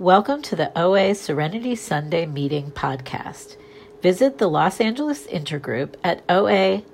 Welcome 0.00 0.42
to 0.42 0.54
the 0.54 0.70
OA 0.78 1.12
Serenity 1.16 1.74
Sunday 1.74 2.24
Meeting 2.24 2.70
podcast. 2.70 3.56
Visit 4.00 4.38
the 4.38 4.46
Los 4.46 4.80
Angeles 4.80 5.26
Intergroup 5.26 5.96
at 6.04 6.24
oalaig.org 6.28 6.92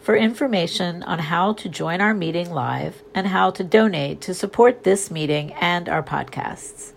for 0.00 0.16
information 0.16 1.02
on 1.04 1.18
how 1.20 1.52
to 1.52 1.68
join 1.68 2.00
our 2.00 2.12
meeting 2.12 2.50
live 2.50 3.04
and 3.14 3.28
how 3.28 3.52
to 3.52 3.62
donate 3.62 4.20
to 4.22 4.34
support 4.34 4.82
this 4.82 5.12
meeting 5.12 5.52
and 5.52 5.88
our 5.88 6.02
podcasts. 6.02 6.90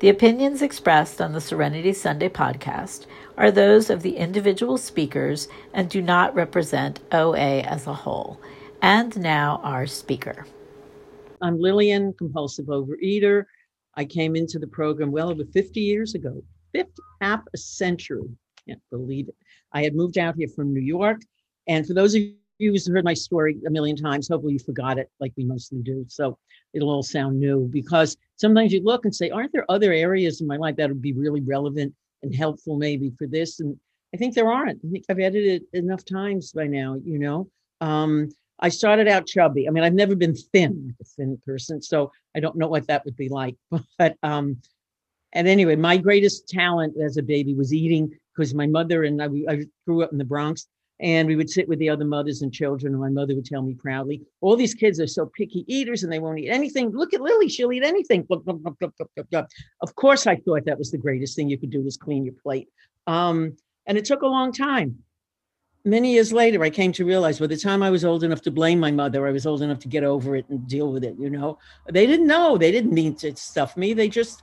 The 0.00 0.10
opinions 0.10 0.60
expressed 0.60 1.22
on 1.22 1.32
the 1.32 1.40
Serenity 1.40 1.94
Sunday 1.94 2.28
podcast 2.28 3.06
are 3.38 3.50
those 3.50 3.88
of 3.88 4.02
the 4.02 4.18
individual 4.18 4.76
speakers 4.76 5.48
and 5.72 5.88
do 5.88 6.02
not 6.02 6.34
represent 6.34 7.00
OA 7.10 7.60
as 7.60 7.86
a 7.86 7.94
whole. 7.94 8.38
And 8.82 9.18
now, 9.18 9.62
our 9.64 9.86
speaker. 9.86 10.44
I'm 11.40 11.58
Lillian, 11.58 12.12
compulsive 12.14 12.66
overeater. 12.66 13.44
I 13.96 14.04
came 14.04 14.36
into 14.36 14.58
the 14.58 14.66
program 14.66 15.10
well 15.10 15.30
over 15.30 15.44
50 15.44 15.80
years 15.80 16.14
ago, 16.14 16.42
50, 16.72 16.92
half 17.20 17.42
a 17.52 17.56
century. 17.56 18.28
Can't 18.66 18.80
believe 18.90 19.28
it. 19.28 19.36
I 19.72 19.82
had 19.82 19.94
moved 19.94 20.18
out 20.18 20.36
here 20.36 20.48
from 20.48 20.72
New 20.72 20.80
York. 20.80 21.20
And 21.68 21.86
for 21.86 21.94
those 21.94 22.14
of 22.14 22.22
you 22.58 22.72
who've 22.72 22.86
heard 22.86 23.04
my 23.04 23.14
story 23.14 23.58
a 23.66 23.70
million 23.70 23.96
times, 23.96 24.28
hopefully 24.28 24.54
you 24.54 24.58
forgot 24.58 24.98
it 24.98 25.10
like 25.20 25.32
we 25.36 25.44
mostly 25.44 25.80
do. 25.82 26.04
So 26.08 26.38
it'll 26.72 26.90
all 26.90 27.02
sound 27.02 27.38
new 27.38 27.68
because 27.72 28.16
sometimes 28.36 28.72
you 28.72 28.82
look 28.82 29.04
and 29.04 29.14
say, 29.14 29.30
aren't 29.30 29.52
there 29.52 29.70
other 29.70 29.92
areas 29.92 30.40
in 30.40 30.46
my 30.46 30.56
life 30.56 30.76
that 30.76 30.88
would 30.88 31.02
be 31.02 31.12
really 31.12 31.40
relevant 31.40 31.94
and 32.22 32.34
helpful 32.34 32.76
maybe 32.76 33.12
for 33.18 33.26
this? 33.26 33.60
And 33.60 33.76
I 34.14 34.16
think 34.16 34.34
there 34.34 34.50
aren't. 34.50 34.80
I 34.84 34.90
think 34.90 35.04
I've 35.08 35.18
edited 35.18 35.64
enough 35.72 36.04
times 36.04 36.52
by 36.52 36.66
now, 36.66 36.96
you 37.04 37.18
know. 37.18 37.48
Um, 37.80 38.30
I 38.64 38.70
started 38.70 39.08
out 39.08 39.26
chubby. 39.26 39.68
I 39.68 39.70
mean, 39.70 39.84
I've 39.84 39.92
never 39.92 40.16
been 40.16 40.34
thin, 40.34 40.96
a 40.98 41.04
thin 41.04 41.38
person, 41.44 41.82
so 41.82 42.10
I 42.34 42.40
don't 42.40 42.56
know 42.56 42.66
what 42.66 42.86
that 42.86 43.04
would 43.04 43.14
be 43.14 43.28
like. 43.28 43.56
But 43.98 44.16
um, 44.22 44.56
and 45.34 45.46
anyway, 45.46 45.76
my 45.76 45.98
greatest 45.98 46.48
talent 46.48 46.94
as 46.98 47.18
a 47.18 47.22
baby 47.22 47.54
was 47.54 47.74
eating 47.74 48.10
because 48.34 48.54
my 48.54 48.66
mother 48.66 49.04
and 49.04 49.22
I, 49.22 49.28
I 49.50 49.64
grew 49.86 50.02
up 50.02 50.12
in 50.12 50.18
the 50.18 50.24
Bronx, 50.24 50.66
and 50.98 51.28
we 51.28 51.36
would 51.36 51.50
sit 51.50 51.68
with 51.68 51.78
the 51.78 51.90
other 51.90 52.06
mothers 52.06 52.40
and 52.40 52.50
children, 52.50 52.94
and 52.94 53.02
my 53.02 53.10
mother 53.10 53.34
would 53.34 53.44
tell 53.44 53.60
me 53.60 53.74
proudly, 53.74 54.22
"All 54.40 54.56
these 54.56 54.72
kids 54.72 54.98
are 54.98 55.06
so 55.06 55.30
picky 55.36 55.66
eaters, 55.68 56.02
and 56.02 56.10
they 56.10 56.18
won't 56.18 56.38
eat 56.38 56.48
anything. 56.48 56.88
Look 56.88 57.12
at 57.12 57.20
Lily; 57.20 57.50
she'll 57.50 57.70
eat 57.70 57.84
anything." 57.84 58.26
Of 58.30 59.94
course, 59.94 60.26
I 60.26 60.36
thought 60.36 60.64
that 60.64 60.78
was 60.78 60.90
the 60.90 60.96
greatest 60.96 61.36
thing 61.36 61.50
you 61.50 61.58
could 61.58 61.70
do 61.70 61.82
was 61.82 61.98
clean 61.98 62.24
your 62.24 62.34
plate, 62.42 62.70
um, 63.06 63.58
and 63.84 63.98
it 63.98 64.06
took 64.06 64.22
a 64.22 64.26
long 64.26 64.52
time 64.52 65.03
many 65.84 66.12
years 66.12 66.32
later, 66.32 66.62
I 66.62 66.70
came 66.70 66.92
to 66.92 67.04
realize 67.04 67.38
by 67.38 67.46
the 67.46 67.56
time 67.56 67.82
I 67.82 67.90
was 67.90 68.04
old 68.04 68.24
enough 68.24 68.42
to 68.42 68.50
blame 68.50 68.80
my 68.80 68.90
mother, 68.90 69.26
I 69.26 69.32
was 69.32 69.46
old 69.46 69.62
enough 69.62 69.78
to 69.80 69.88
get 69.88 70.04
over 70.04 70.36
it 70.36 70.46
and 70.48 70.66
deal 70.66 70.90
with 70.90 71.04
it. 71.04 71.16
You 71.18 71.30
know, 71.30 71.58
they 71.90 72.06
didn't 72.06 72.26
know, 72.26 72.56
they 72.56 72.72
didn't 72.72 72.92
mean 72.92 73.14
to 73.16 73.36
stuff 73.36 73.76
me. 73.76 73.92
They 73.92 74.08
just, 74.08 74.42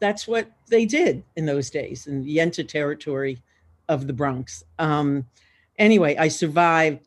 that's 0.00 0.26
what 0.26 0.50
they 0.68 0.84
did 0.84 1.24
in 1.36 1.46
those 1.46 1.70
days 1.70 2.06
in 2.06 2.22
the 2.22 2.36
Yenta 2.36 2.66
territory 2.66 3.42
of 3.88 4.06
the 4.06 4.12
Bronx. 4.12 4.64
Um, 4.78 5.26
anyway, 5.78 6.16
I 6.16 6.28
survived. 6.28 7.06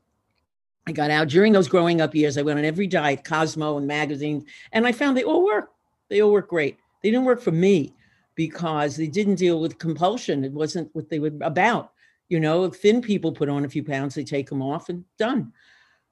I 0.87 0.91
got 0.91 1.11
out 1.11 1.27
during 1.27 1.53
those 1.53 1.67
growing 1.67 2.01
up 2.01 2.15
years. 2.15 2.37
I 2.37 2.41
went 2.41 2.57
on 2.57 2.65
every 2.65 2.87
diet, 2.87 3.23
Cosmo 3.23 3.77
and 3.77 3.85
magazines, 3.85 4.45
and 4.71 4.87
I 4.87 4.91
found 4.91 5.15
they 5.15 5.23
all 5.23 5.45
work. 5.45 5.71
They 6.07 6.21
all 6.21 6.31
work 6.31 6.49
great. 6.49 6.79
They 7.03 7.11
didn't 7.11 7.25
work 7.25 7.41
for 7.41 7.51
me 7.51 7.93
because 8.33 8.95
they 8.95 9.05
didn't 9.05 9.35
deal 9.35 9.59
with 9.59 9.77
compulsion. 9.77 10.43
It 10.43 10.51
wasn't 10.51 10.89
what 10.95 11.09
they 11.09 11.19
were 11.19 11.31
about 11.41 11.91
you 12.29 12.39
know, 12.39 12.69
thin 12.69 13.01
people 13.01 13.31
put 13.31 13.49
on 13.49 13.65
a 13.65 13.69
few 13.69 13.83
pounds, 13.83 14.15
they 14.15 14.23
take 14.23 14.49
them 14.49 14.61
off 14.61 14.89
and 14.89 15.03
done. 15.17 15.51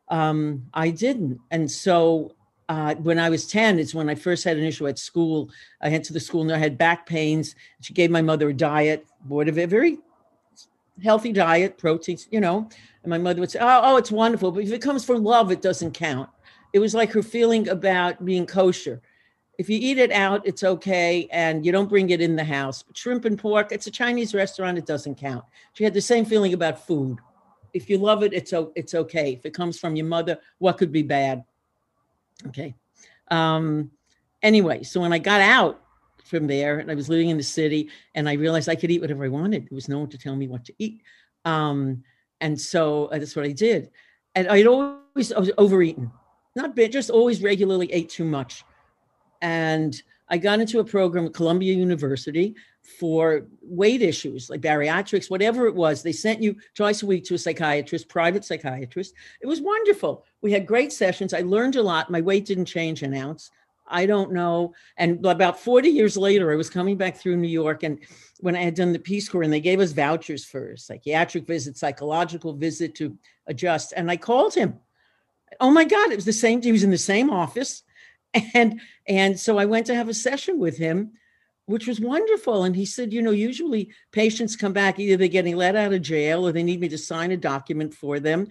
Um, 0.09 0.65
I 0.73 0.89
didn't. 0.89 1.39
And 1.51 1.69
so 1.69 2.35
uh, 2.69 2.95
when 2.95 3.19
I 3.19 3.29
was 3.29 3.47
10, 3.47 3.79
it's 3.79 3.93
when 3.93 4.09
I 4.09 4.15
first 4.15 4.43
had 4.43 4.57
an 4.57 4.63
issue 4.63 4.87
at 4.87 4.99
school. 4.99 5.49
I 5.81 5.89
went 5.89 6.05
to 6.05 6.13
the 6.13 6.19
school 6.19 6.41
and 6.41 6.51
I 6.51 6.57
had 6.57 6.77
back 6.77 7.05
pains. 7.05 7.55
She 7.81 7.93
gave 7.93 8.09
my 8.11 8.21
mother 8.21 8.49
a 8.49 8.53
diet, 8.53 9.05
board 9.21 9.47
of 9.47 9.57
it, 9.57 9.69
very 9.69 9.99
healthy 11.03 11.31
diet, 11.31 11.77
proteins, 11.77 12.27
you 12.31 12.39
know. 12.39 12.67
And 13.03 13.09
my 13.09 13.17
mother 13.17 13.39
would 13.39 13.51
say, 13.51 13.59
oh, 13.61 13.81
oh, 13.83 13.97
it's 13.97 14.11
wonderful. 14.11 14.51
But 14.51 14.63
if 14.63 14.71
it 14.71 14.81
comes 14.81 15.05
from 15.05 15.23
love, 15.23 15.51
it 15.51 15.61
doesn't 15.61 15.91
count. 15.91 16.29
It 16.73 16.79
was 16.79 16.95
like 16.95 17.11
her 17.11 17.23
feeling 17.23 17.69
about 17.69 18.25
being 18.25 18.45
kosher 18.45 19.01
if 19.57 19.69
you 19.69 19.79
eat 19.81 19.97
it 19.97 20.11
out, 20.11 20.45
it's 20.45 20.63
okay, 20.63 21.27
and 21.31 21.65
you 21.65 21.71
don't 21.71 21.89
bring 21.89 22.11
it 22.11 22.21
in 22.21 22.35
the 22.35 22.43
house. 22.43 22.83
But 22.83 22.95
shrimp 22.95 23.25
and 23.25 23.39
pork, 23.39 23.71
it's 23.71 23.87
a 23.87 23.91
Chinese 23.91 24.35
restaurant, 24.35 24.77
it 24.77 24.85
doesn't 24.85 25.15
count. 25.15 25.43
She 25.73 25.83
had 25.83 25.93
the 25.93 26.01
same 26.01 26.25
feeling 26.25 26.53
about 26.53 26.85
food. 26.85 27.17
If 27.73 27.89
you 27.89 27.97
love 27.97 28.23
it, 28.23 28.33
it's 28.33 28.53
it's 28.75 28.93
okay. 28.93 29.33
If 29.33 29.45
it 29.45 29.53
comes 29.53 29.79
from 29.79 29.95
your 29.95 30.05
mother, 30.05 30.37
what 30.59 30.77
could 30.77 30.91
be 30.91 31.03
bad? 31.03 31.43
Okay. 32.47 32.75
Um, 33.29 33.91
anyway, 34.43 34.83
so 34.83 35.01
when 35.01 35.11
I 35.11 35.17
got 35.17 35.41
out 35.41 35.81
from 36.23 36.45
there 36.45 36.79
and 36.79 36.91
I 36.91 36.95
was 36.95 37.09
living 37.09 37.29
in 37.29 37.37
the 37.37 37.43
city, 37.43 37.89
and 38.13 38.29
I 38.29 38.33
realized 38.33 38.69
I 38.69 38.75
could 38.75 38.91
eat 38.91 39.01
whatever 39.01 39.25
I 39.25 39.29
wanted. 39.29 39.63
There 39.63 39.75
was 39.75 39.89
no 39.89 39.99
one 39.99 40.09
to 40.09 40.17
tell 40.17 40.35
me 40.35 40.47
what 40.47 40.65
to 40.65 40.73
eat. 40.77 41.01
Um, 41.45 42.03
and 42.41 42.59
so 42.59 43.05
uh, 43.05 43.17
that's 43.17 43.35
what 43.35 43.45
I 43.45 43.53
did. 43.53 43.89
And 44.35 44.47
I'd 44.49 44.67
always 44.67 45.33
I 45.33 45.39
was 45.39 45.51
overeaten, 45.57 46.11
not 46.55 46.75
bit, 46.75 46.91
just 46.91 47.09
always 47.09 47.41
regularly 47.41 47.91
ate 47.91 48.09
too 48.09 48.25
much 48.25 48.63
and 49.41 50.01
I 50.29 50.37
got 50.37 50.59
into 50.59 50.79
a 50.79 50.83
program 50.83 51.25
at 51.25 51.33
Columbia 51.33 51.73
University 51.73 52.55
for 52.99 53.47
weight 53.61 54.01
issues 54.01 54.49
like 54.49 54.61
bariatrics, 54.61 55.29
whatever 55.29 55.67
it 55.67 55.75
was. 55.75 56.01
They 56.01 56.11
sent 56.11 56.41
you 56.41 56.55
twice 56.73 57.03
a 57.03 57.05
week 57.05 57.25
to 57.25 57.35
a 57.35 57.37
psychiatrist, 57.37 58.09
private 58.09 58.45
psychiatrist. 58.45 59.13
It 59.41 59.47
was 59.47 59.61
wonderful. 59.61 60.25
We 60.41 60.51
had 60.51 60.65
great 60.65 60.93
sessions. 60.93 61.33
I 61.33 61.41
learned 61.41 61.75
a 61.75 61.83
lot. 61.83 62.09
My 62.09 62.21
weight 62.21 62.45
didn't 62.45 62.65
change 62.65 63.03
an 63.03 63.13
ounce. 63.13 63.51
I 63.89 64.05
don't 64.05 64.33
know. 64.33 64.73
And 64.97 65.25
about 65.25 65.59
40 65.59 65.89
years 65.89 66.17
later, 66.17 66.51
I 66.51 66.55
was 66.55 66.69
coming 66.69 66.97
back 66.97 67.15
through 67.15 67.37
New 67.37 67.47
York. 67.47 67.83
And 67.83 67.99
when 68.39 68.55
I 68.55 68.61
had 68.61 68.75
done 68.75 68.91
the 68.91 68.99
Peace 68.99 69.29
Corps, 69.29 69.43
and 69.43 69.53
they 69.53 69.61
gave 69.61 69.79
us 69.79 69.93
vouchers 69.93 70.43
for 70.43 70.71
a 70.71 70.77
psychiatric 70.77 71.47
visit, 71.47 71.77
psychological 71.77 72.53
visit 72.53 72.95
to 72.95 73.17
adjust. 73.47 73.93
And 73.95 74.11
I 74.11 74.17
called 74.17 74.53
him. 74.53 74.79
Oh 75.61 75.71
my 75.71 75.85
God, 75.85 76.11
it 76.11 76.17
was 76.17 76.25
the 76.25 76.33
same. 76.33 76.61
He 76.61 76.73
was 76.73 76.83
in 76.83 76.91
the 76.91 76.97
same 76.97 77.29
office 77.29 77.83
and 78.53 78.79
and 79.07 79.39
so 79.39 79.57
I 79.57 79.65
went 79.65 79.85
to 79.87 79.95
have 79.95 80.09
a 80.09 80.13
session 80.13 80.59
with 80.59 80.77
him, 80.77 81.11
which 81.65 81.87
was 81.87 81.99
wonderful. 81.99 82.63
And 82.63 82.75
he 82.75 82.85
said, 82.85 83.13
you 83.13 83.21
know, 83.21 83.31
usually 83.31 83.89
patients 84.11 84.55
come 84.55 84.73
back 84.73 84.99
either 84.99 85.17
they're 85.17 85.27
getting 85.27 85.55
let 85.55 85.75
out 85.75 85.93
of 85.93 86.01
jail 86.01 86.47
or 86.47 86.51
they 86.51 86.63
need 86.63 86.79
me 86.79 86.89
to 86.89 86.97
sign 86.97 87.31
a 87.31 87.37
document 87.37 87.93
for 87.93 88.19
them. 88.19 88.47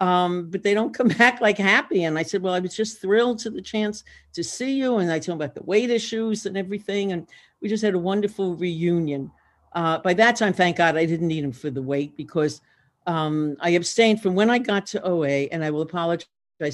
Um, 0.00 0.50
but 0.50 0.62
they 0.62 0.74
don't 0.74 0.94
come 0.94 1.08
back 1.18 1.40
like 1.40 1.58
happy. 1.58 2.04
And 2.04 2.18
I 2.18 2.22
said, 2.22 2.42
Well, 2.42 2.54
I 2.54 2.60
was 2.60 2.74
just 2.74 3.00
thrilled 3.00 3.38
to 3.40 3.50
the 3.50 3.62
chance 3.62 4.04
to 4.32 4.42
see 4.42 4.72
you. 4.74 4.98
And 4.98 5.12
I 5.12 5.18
told 5.18 5.36
him 5.36 5.42
about 5.42 5.54
the 5.54 5.62
weight 5.62 5.90
issues 5.90 6.46
and 6.46 6.56
everything. 6.56 7.12
And 7.12 7.28
we 7.60 7.68
just 7.68 7.84
had 7.84 7.94
a 7.94 7.98
wonderful 7.98 8.56
reunion. 8.56 9.30
Uh, 9.74 9.98
by 9.98 10.14
that 10.14 10.36
time, 10.36 10.52
thank 10.52 10.76
God 10.76 10.96
I 10.96 11.06
didn't 11.06 11.28
need 11.28 11.44
him 11.44 11.52
for 11.52 11.70
the 11.70 11.80
weight 11.80 12.16
because 12.16 12.60
um, 13.06 13.56
I 13.60 13.70
abstained 13.70 14.22
from 14.22 14.34
when 14.34 14.50
I 14.50 14.58
got 14.58 14.86
to 14.88 15.02
OA, 15.02 15.48
and 15.50 15.64
I 15.64 15.70
will 15.70 15.82
apologize 15.82 16.26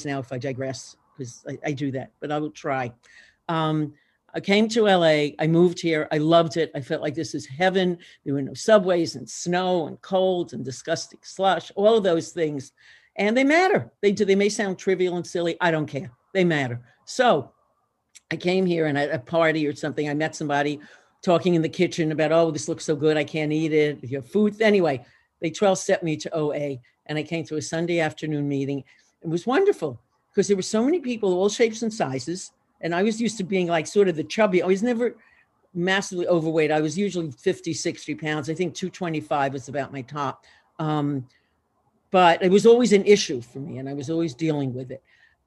now 0.04 0.18
if 0.18 0.32
I 0.32 0.38
digress 0.38 0.96
because 1.18 1.44
I, 1.48 1.58
I, 1.66 1.72
do 1.72 1.90
that, 1.90 2.12
but 2.20 2.30
I 2.30 2.38
will 2.38 2.50
try. 2.50 2.92
Um, 3.48 3.94
I 4.34 4.40
came 4.40 4.68
to 4.68 4.84
LA. 4.84 5.30
I 5.38 5.46
moved 5.46 5.80
here. 5.80 6.06
I 6.12 6.18
loved 6.18 6.56
it. 6.56 6.70
I 6.74 6.80
felt 6.80 7.02
like 7.02 7.14
this 7.14 7.34
is 7.34 7.46
heaven. 7.46 7.98
There 8.24 8.34
were 8.34 8.42
no 8.42 8.54
subways 8.54 9.16
and 9.16 9.28
snow 9.28 9.86
and 9.86 10.00
cold 10.02 10.52
and 10.52 10.64
disgusting 10.64 11.20
slush, 11.22 11.72
all 11.74 11.96
of 11.96 12.04
those 12.04 12.30
things. 12.30 12.72
And 13.16 13.36
they 13.36 13.44
matter. 13.44 13.90
They 14.00 14.12
do. 14.12 14.24
They 14.24 14.36
may 14.36 14.48
sound 14.48 14.78
trivial 14.78 15.16
and 15.16 15.26
silly. 15.26 15.56
I 15.60 15.70
don't 15.70 15.86
care. 15.86 16.12
They 16.34 16.44
matter. 16.44 16.80
So 17.04 17.52
I 18.30 18.36
came 18.36 18.66
here 18.66 18.86
and 18.86 18.98
at 18.98 19.10
a 19.10 19.18
party 19.18 19.66
or 19.66 19.74
something, 19.74 20.08
I 20.08 20.14
met 20.14 20.36
somebody 20.36 20.78
talking 21.22 21.54
in 21.54 21.62
the 21.62 21.68
kitchen 21.68 22.12
about, 22.12 22.30
oh, 22.30 22.50
this 22.50 22.68
looks 22.68 22.84
so 22.84 22.94
good. 22.94 23.16
I 23.16 23.24
can't 23.24 23.52
eat 23.52 23.72
it. 23.72 24.04
Your 24.04 24.22
food. 24.22 24.60
Anyway, 24.60 25.04
they 25.40 25.50
12 25.50 25.78
stepped 25.78 26.04
me 26.04 26.16
to 26.18 26.34
OA 26.34 26.76
and 27.06 27.18
I 27.18 27.22
came 27.22 27.44
to 27.46 27.56
a 27.56 27.62
Sunday 27.62 28.00
afternoon 28.00 28.46
meeting. 28.46 28.84
It 29.22 29.28
was 29.28 29.46
wonderful 29.46 30.00
because 30.38 30.46
there 30.46 30.56
were 30.56 30.62
so 30.62 30.84
many 30.84 31.00
people, 31.00 31.34
all 31.34 31.48
shapes 31.48 31.82
and 31.82 31.92
sizes. 31.92 32.52
And 32.80 32.94
I 32.94 33.02
was 33.02 33.20
used 33.20 33.38
to 33.38 33.42
being 33.42 33.66
like 33.66 33.88
sort 33.88 34.06
of 34.06 34.14
the 34.14 34.22
chubby. 34.22 34.62
I 34.62 34.68
was 34.68 34.84
never 34.84 35.16
massively 35.74 36.28
overweight. 36.28 36.70
I 36.70 36.80
was 36.80 36.96
usually 36.96 37.32
50, 37.32 37.72
60 37.72 38.14
pounds. 38.14 38.48
I 38.48 38.54
think 38.54 38.72
225 38.72 39.52
was 39.52 39.68
about 39.68 39.92
my 39.92 40.00
top. 40.02 40.44
Um, 40.78 41.26
but 42.12 42.40
it 42.40 42.52
was 42.52 42.66
always 42.66 42.92
an 42.92 43.04
issue 43.04 43.40
for 43.40 43.58
me 43.58 43.78
and 43.78 43.88
I 43.88 43.94
was 43.94 44.10
always 44.10 44.32
dealing 44.32 44.72
with 44.72 44.92
it. 44.92 45.02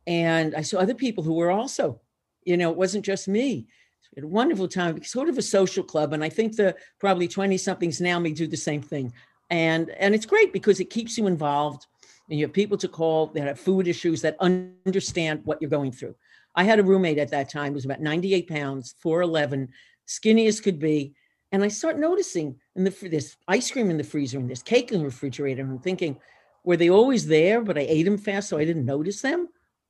And 0.07 0.53
I 0.55 0.61
saw 0.61 0.79
other 0.79 0.93
people 0.93 1.23
who 1.23 1.35
were 1.35 1.51
also, 1.51 2.01
you 2.43 2.57
know, 2.57 2.69
it 2.69 2.75
wasn't 2.75 3.05
just 3.05 3.29
me. 3.29 3.67
Had 4.13 4.25
a 4.25 4.27
wonderful 4.27 4.67
time, 4.67 5.01
sort 5.05 5.29
of 5.29 5.37
a 5.37 5.41
social 5.41 5.85
club. 5.85 6.11
And 6.11 6.21
I 6.21 6.27
think 6.27 6.57
the 6.57 6.75
probably 6.99 7.29
20 7.29 7.57
somethings 7.57 8.01
now 8.01 8.19
may 8.19 8.33
do 8.33 8.45
the 8.45 8.57
same 8.57 8.81
thing. 8.81 9.13
And 9.49 9.89
and 9.91 10.13
it's 10.13 10.25
great 10.25 10.51
because 10.51 10.81
it 10.81 10.89
keeps 10.89 11.17
you 11.17 11.27
involved 11.27 11.87
and 12.29 12.39
you 12.39 12.45
have 12.45 12.53
people 12.53 12.77
to 12.77 12.87
call 12.87 13.27
that 13.27 13.47
have 13.47 13.59
food 13.59 13.87
issues 13.87 14.21
that 14.21 14.37
understand 14.39 15.41
what 15.43 15.61
you're 15.61 15.69
going 15.69 15.91
through. 15.91 16.15
I 16.55 16.63
had 16.63 16.79
a 16.79 16.83
roommate 16.83 17.17
at 17.17 17.31
that 17.31 17.49
time 17.49 17.69
who 17.69 17.75
was 17.75 17.85
about 17.85 18.01
98 18.01 18.47
pounds, 18.47 18.95
4'11, 19.03 19.69
skinny 20.05 20.47
as 20.47 20.59
could 20.59 20.79
be. 20.79 21.13
And 21.51 21.63
I 21.63 21.67
start 21.67 21.99
noticing 21.99 22.55
in 22.75 22.83
the 22.83 22.95
this 23.09 23.35
ice 23.47 23.71
cream 23.71 23.89
in 23.89 23.97
the 23.97 24.03
freezer 24.03 24.39
and 24.39 24.49
this 24.49 24.63
cake 24.63 24.91
in 24.91 24.99
the 24.99 25.05
refrigerator. 25.05 25.61
And 25.61 25.71
I'm 25.71 25.79
thinking, 25.79 26.17
were 26.63 26.77
they 26.77 26.89
always 26.89 27.27
there, 27.27 27.61
but 27.61 27.77
I 27.77 27.81
ate 27.81 28.03
them 28.03 28.17
fast, 28.17 28.49
so 28.49 28.57
I 28.57 28.65
didn't 28.65 28.85
notice 28.85 29.21
them? 29.21 29.49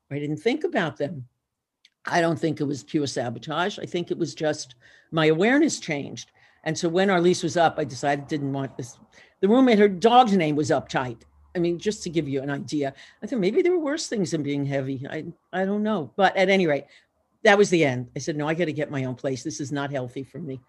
I 0.09 0.19
didn't 0.19 0.37
think 0.37 0.63
about 0.63 0.97
them. 0.97 1.27
I 2.05 2.21
don't 2.21 2.39
think 2.39 2.59
it 2.59 2.65
was 2.65 2.83
pure 2.83 3.07
sabotage. 3.07 3.77
I 3.77 3.85
think 3.85 4.09
it 4.09 4.17
was 4.17 4.33
just 4.33 4.75
my 5.11 5.27
awareness 5.27 5.79
changed. 5.79 6.31
And 6.63 6.77
so 6.77 6.89
when 6.89 7.09
our 7.09 7.21
lease 7.21 7.43
was 7.43 7.57
up, 7.57 7.75
I 7.77 7.83
decided 7.83 8.27
didn't 8.27 8.53
want 8.53 8.77
this. 8.77 8.97
The 9.41 9.47
roommate, 9.47 9.79
her 9.79 9.87
dog's 9.87 10.35
name 10.35 10.55
was 10.55 10.69
uptight. 10.69 11.21
I 11.55 11.59
mean, 11.59 11.79
just 11.79 12.03
to 12.03 12.09
give 12.09 12.27
you 12.27 12.41
an 12.41 12.49
idea, 12.49 12.93
I 13.21 13.27
thought 13.27 13.39
maybe 13.39 13.61
there 13.61 13.71
were 13.71 13.79
worse 13.79 14.07
things 14.07 14.31
than 14.31 14.43
being 14.43 14.65
heavy. 14.65 15.05
I 15.09 15.25
I 15.51 15.65
don't 15.65 15.83
know. 15.83 16.11
But 16.15 16.35
at 16.37 16.49
any 16.49 16.67
rate, 16.67 16.85
that 17.43 17.57
was 17.57 17.69
the 17.69 17.83
end. 17.85 18.09
I 18.15 18.19
said, 18.19 18.37
no, 18.37 18.47
I 18.47 18.53
got 18.53 18.65
to 18.65 18.73
get 18.73 18.91
my 18.91 19.05
own 19.05 19.15
place. 19.15 19.43
This 19.43 19.59
is 19.59 19.71
not 19.71 19.91
healthy 19.91 20.23
for 20.23 20.39
me. 20.39 20.59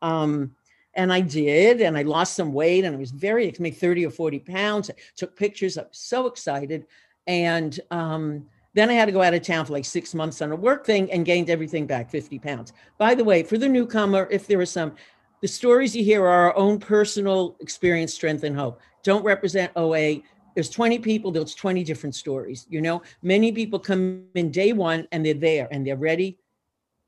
Um, 0.00 0.54
and 0.94 1.12
I 1.12 1.20
did, 1.20 1.80
and 1.80 1.96
I 1.96 2.02
lost 2.02 2.34
some 2.34 2.52
weight, 2.52 2.84
and 2.84 2.94
I 2.94 2.98
was 2.98 3.12
very, 3.12 3.52
made 3.58 3.76
30 3.76 4.06
or 4.06 4.10
40 4.10 4.40
pounds. 4.40 4.90
I 4.90 4.94
took 5.16 5.36
pictures. 5.36 5.78
I 5.78 5.82
was 5.82 5.90
so 5.92 6.26
excited. 6.26 6.86
And 7.26 7.78
um, 7.90 8.46
then 8.74 8.90
I 8.90 8.94
had 8.94 9.06
to 9.06 9.12
go 9.12 9.22
out 9.22 9.32
of 9.32 9.42
town 9.42 9.64
for 9.64 9.72
like 9.72 9.84
six 9.84 10.14
months 10.14 10.42
on 10.42 10.52
a 10.52 10.56
work 10.56 10.84
thing 10.84 11.10
and 11.12 11.24
gained 11.24 11.50
everything 11.50 11.86
back 11.86 12.10
50 12.10 12.38
pounds. 12.38 12.72
By 12.98 13.14
the 13.14 13.24
way, 13.24 13.42
for 13.42 13.58
the 13.58 13.68
newcomer, 13.68 14.28
if 14.30 14.46
there 14.46 14.60
are 14.60 14.66
some, 14.66 14.94
the 15.40 15.48
stories 15.48 15.96
you 15.96 16.04
hear 16.04 16.22
are 16.22 16.46
our 16.48 16.56
own 16.56 16.78
personal 16.78 17.56
experience, 17.60 18.12
strength, 18.14 18.44
and 18.44 18.56
hope. 18.56 18.80
Don't 19.02 19.24
represent 19.24 19.72
OA. 19.76 20.20
There's 20.54 20.70
20 20.70 20.98
people, 20.98 21.30
there's 21.30 21.54
20 21.54 21.84
different 21.84 22.14
stories. 22.14 22.66
You 22.68 22.80
know, 22.80 23.02
many 23.22 23.52
people 23.52 23.78
come 23.78 24.24
in 24.34 24.50
day 24.50 24.72
one 24.72 25.08
and 25.12 25.24
they're 25.24 25.34
there 25.34 25.68
and 25.70 25.86
they're 25.86 25.96
ready 25.96 26.38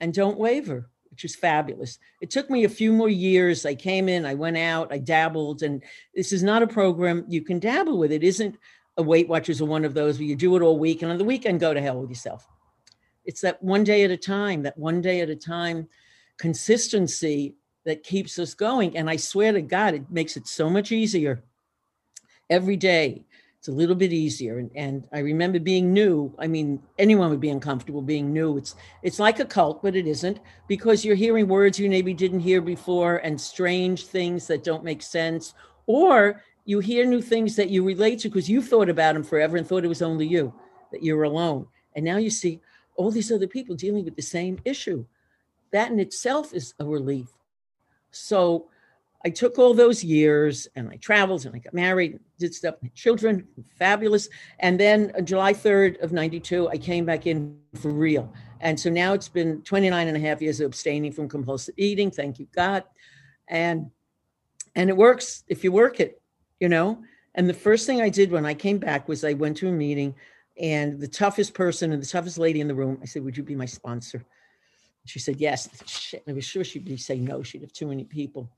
and 0.01 0.13
don't 0.13 0.39
waver 0.39 0.91
which 1.15 1.25
is 1.25 1.37
fabulous. 1.37 2.01
It 2.21 2.29
took 2.29 2.51
me 2.51 2.65
a 2.65 2.69
few 2.69 2.93
more 2.93 3.09
years. 3.09 3.65
I 3.65 3.77
came 3.77 4.09
in, 4.09 4.27
I 4.27 4.35
went 4.35 4.57
out, 4.57 4.93
I 4.93 4.99
dabbled, 4.99 5.63
and 5.63 5.81
this 6.13 6.33
is 6.33 6.43
not 6.43 6.65
a 6.65 6.67
program 6.67 7.25
you 7.29 7.41
can 7.41 7.61
dabble 7.61 7.99
with. 7.99 8.11
It 8.11 8.25
isn't 8.25 8.57
a 8.97 9.03
Weight 9.05 9.29
Watchers 9.29 9.61
or 9.61 9.69
one 9.69 9.85
of 9.85 9.95
those 9.95 10.19
where 10.19 10.27
you 10.27 10.35
do 10.35 10.57
it 10.57 10.63
all 10.63 10.77
week 10.77 11.03
and 11.03 11.13
on 11.13 11.19
the 11.19 11.23
weekend 11.23 11.61
go 11.61 11.73
to 11.73 11.81
hell 11.81 12.01
with 12.01 12.11
yourself. 12.11 12.49
It's 13.25 13.41
that 13.43 13.63
one 13.63 13.85
day 13.85 14.03
at 14.03 14.11
a 14.11 14.17
time, 14.17 14.65
that 14.65 14.77
one 14.77 15.01
day 15.01 15.21
at 15.21 15.31
a 15.31 15.37
time 15.37 15.89
consistency 16.37 17.55
that 17.85 18.03
keeps 18.03 18.37
us 18.41 18.53
going. 18.53 18.97
And 18.97 19.09
I 19.09 19.15
swear 19.15 19.53
to 19.53 19.63
God, 19.63 19.95
it 19.95 20.11
makes 20.11 20.37
it 20.37 20.49
so 20.49 20.69
much 20.69 20.91
easier 20.91 21.45
every 22.51 22.77
day 22.77 23.23
it's 23.65 23.71
a 23.71 23.73
little 23.73 23.95
bit 23.95 24.13
easier. 24.13 24.59
And, 24.59 24.71
and 24.75 25.09
I 25.11 25.21
remember 25.21 25.59
being 25.59 25.91
new. 25.91 26.35
I 26.39 26.47
mean, 26.47 26.83
anyone 26.99 27.31
would 27.31 27.41
be 27.41 27.49
uncomfortable 27.49 28.03
being 28.03 28.31
new. 28.31 28.59
It's 28.59 28.75
it's 29.03 29.19
like 29.19 29.41
a 29.41 29.47
cult, 29.47 29.83
but 29.83 29.97
it 29.97 30.07
isn't 30.07 30.39
because 30.69 31.03
you're 31.03 31.15
hearing 31.17 31.49
words 31.49 31.79
you 31.79 31.89
maybe 31.89 32.13
didn't 32.13 32.41
hear 32.41 32.61
before 32.61 33.23
and 33.25 33.41
strange 33.41 34.05
things 34.05 34.47
that 34.49 34.65
don't 34.65 34.85
make 34.85 35.01
sense, 35.01 35.55
or 35.87 36.43
you 36.67 36.79
hear 36.81 37.07
new 37.07 37.23
things 37.23 37.57
that 37.57 37.71
you 37.71 37.83
relate 37.83 38.19
to 38.19 38.29
because 38.29 38.51
you 38.51 38.61
thought 38.61 38.91
about 38.91 39.15
them 39.15 39.23
forever 39.23 39.57
and 39.57 39.67
thought 39.67 39.83
it 39.83 39.89
was 39.89 40.03
only 40.03 40.27
you 40.27 40.53
that 40.93 41.03
you're 41.03 41.23
alone. 41.23 41.67
And 41.97 42.05
now 42.05 42.19
you 42.19 42.29
see 42.29 42.61
all 42.97 43.11
these 43.11 43.33
other 43.33 43.47
people 43.47 43.75
dealing 43.75 44.05
with 44.05 44.15
the 44.15 44.21
same 44.21 44.59
issue. 44.67 45.07
That 45.73 45.91
in 45.91 45.99
itself 46.01 46.53
is 46.53 46.75
a 46.81 46.85
relief. 46.85 47.29
So 48.11 48.67
I 49.25 49.31
took 49.31 49.59
all 49.59 49.73
those 49.73 50.05
years 50.05 50.69
and 50.77 50.91
I 50.91 50.97
traveled 50.97 51.47
and 51.47 51.55
I 51.55 51.59
got 51.59 51.73
married, 51.73 52.21
did 52.39 52.55
stuff, 52.55 52.75
children, 52.95 53.49
fabulous. 53.79 54.29
And 54.59 54.79
then 54.79 55.13
uh, 55.17 55.23
July 55.23 55.55
3rd 55.55 56.03
of 56.03 56.13
92, 56.13 56.69
I 56.69 56.77
came 56.77 57.07
back 57.07 57.27
in 57.27 57.57
for 57.75 57.91
real. 57.91 58.31
And 58.61 58.79
so 58.79 58.91
now 58.91 59.15
it's 59.15 59.29
been 59.29 59.63
29 59.63 60.09
and 60.09 60.17
a 60.17 60.21
half 60.21 60.43
years 60.43 60.61
of 60.61 60.67
abstaining 60.67 61.11
from 61.11 61.29
compulsive 61.29 61.75
eating. 61.79 62.11
Thank 62.11 62.39
you, 62.39 62.47
God. 62.55 62.85
And 63.49 63.91
and 64.77 64.91
it 64.91 64.97
works 64.97 65.45
if 65.49 65.63
you 65.63 65.71
work 65.73 66.01
it, 66.01 66.21
you 66.61 66.69
know. 66.69 67.03
And 67.37 67.49
the 67.49 67.55
first 67.55 67.87
thing 67.87 68.01
I 68.01 68.09
did 68.09 68.31
when 68.31 68.45
I 68.45 68.55
came 68.55 68.79
back 68.79 69.09
was 69.09 69.25
I 69.25 69.33
went 69.33 69.57
to 69.59 69.69
a 69.69 69.73
meeting 69.73 70.15
and 70.61 71.01
the 71.01 71.09
toughest 71.09 71.55
person 71.55 71.93
and 71.93 72.03
the 72.03 72.07
toughest 72.07 72.39
lady 72.39 72.61
in 72.61 72.69
the 72.69 72.75
room, 72.75 72.99
I 73.01 73.07
said, 73.07 73.25
Would 73.25 73.37
you 73.37 73.43
be 73.43 73.55
my 73.55 73.67
sponsor? 73.67 74.25
She 75.07 75.19
said, 75.19 75.37
Yes. 75.41 75.69
Shit, 75.87 76.25
I 76.29 76.33
was 76.33 76.45
sure 76.45 76.65
she'd 76.65 77.01
say 77.01 77.19
no. 77.19 77.43
She'd 77.43 77.63
have 77.63 77.73
too 77.73 77.87
many 77.87 78.05
people 78.05 78.51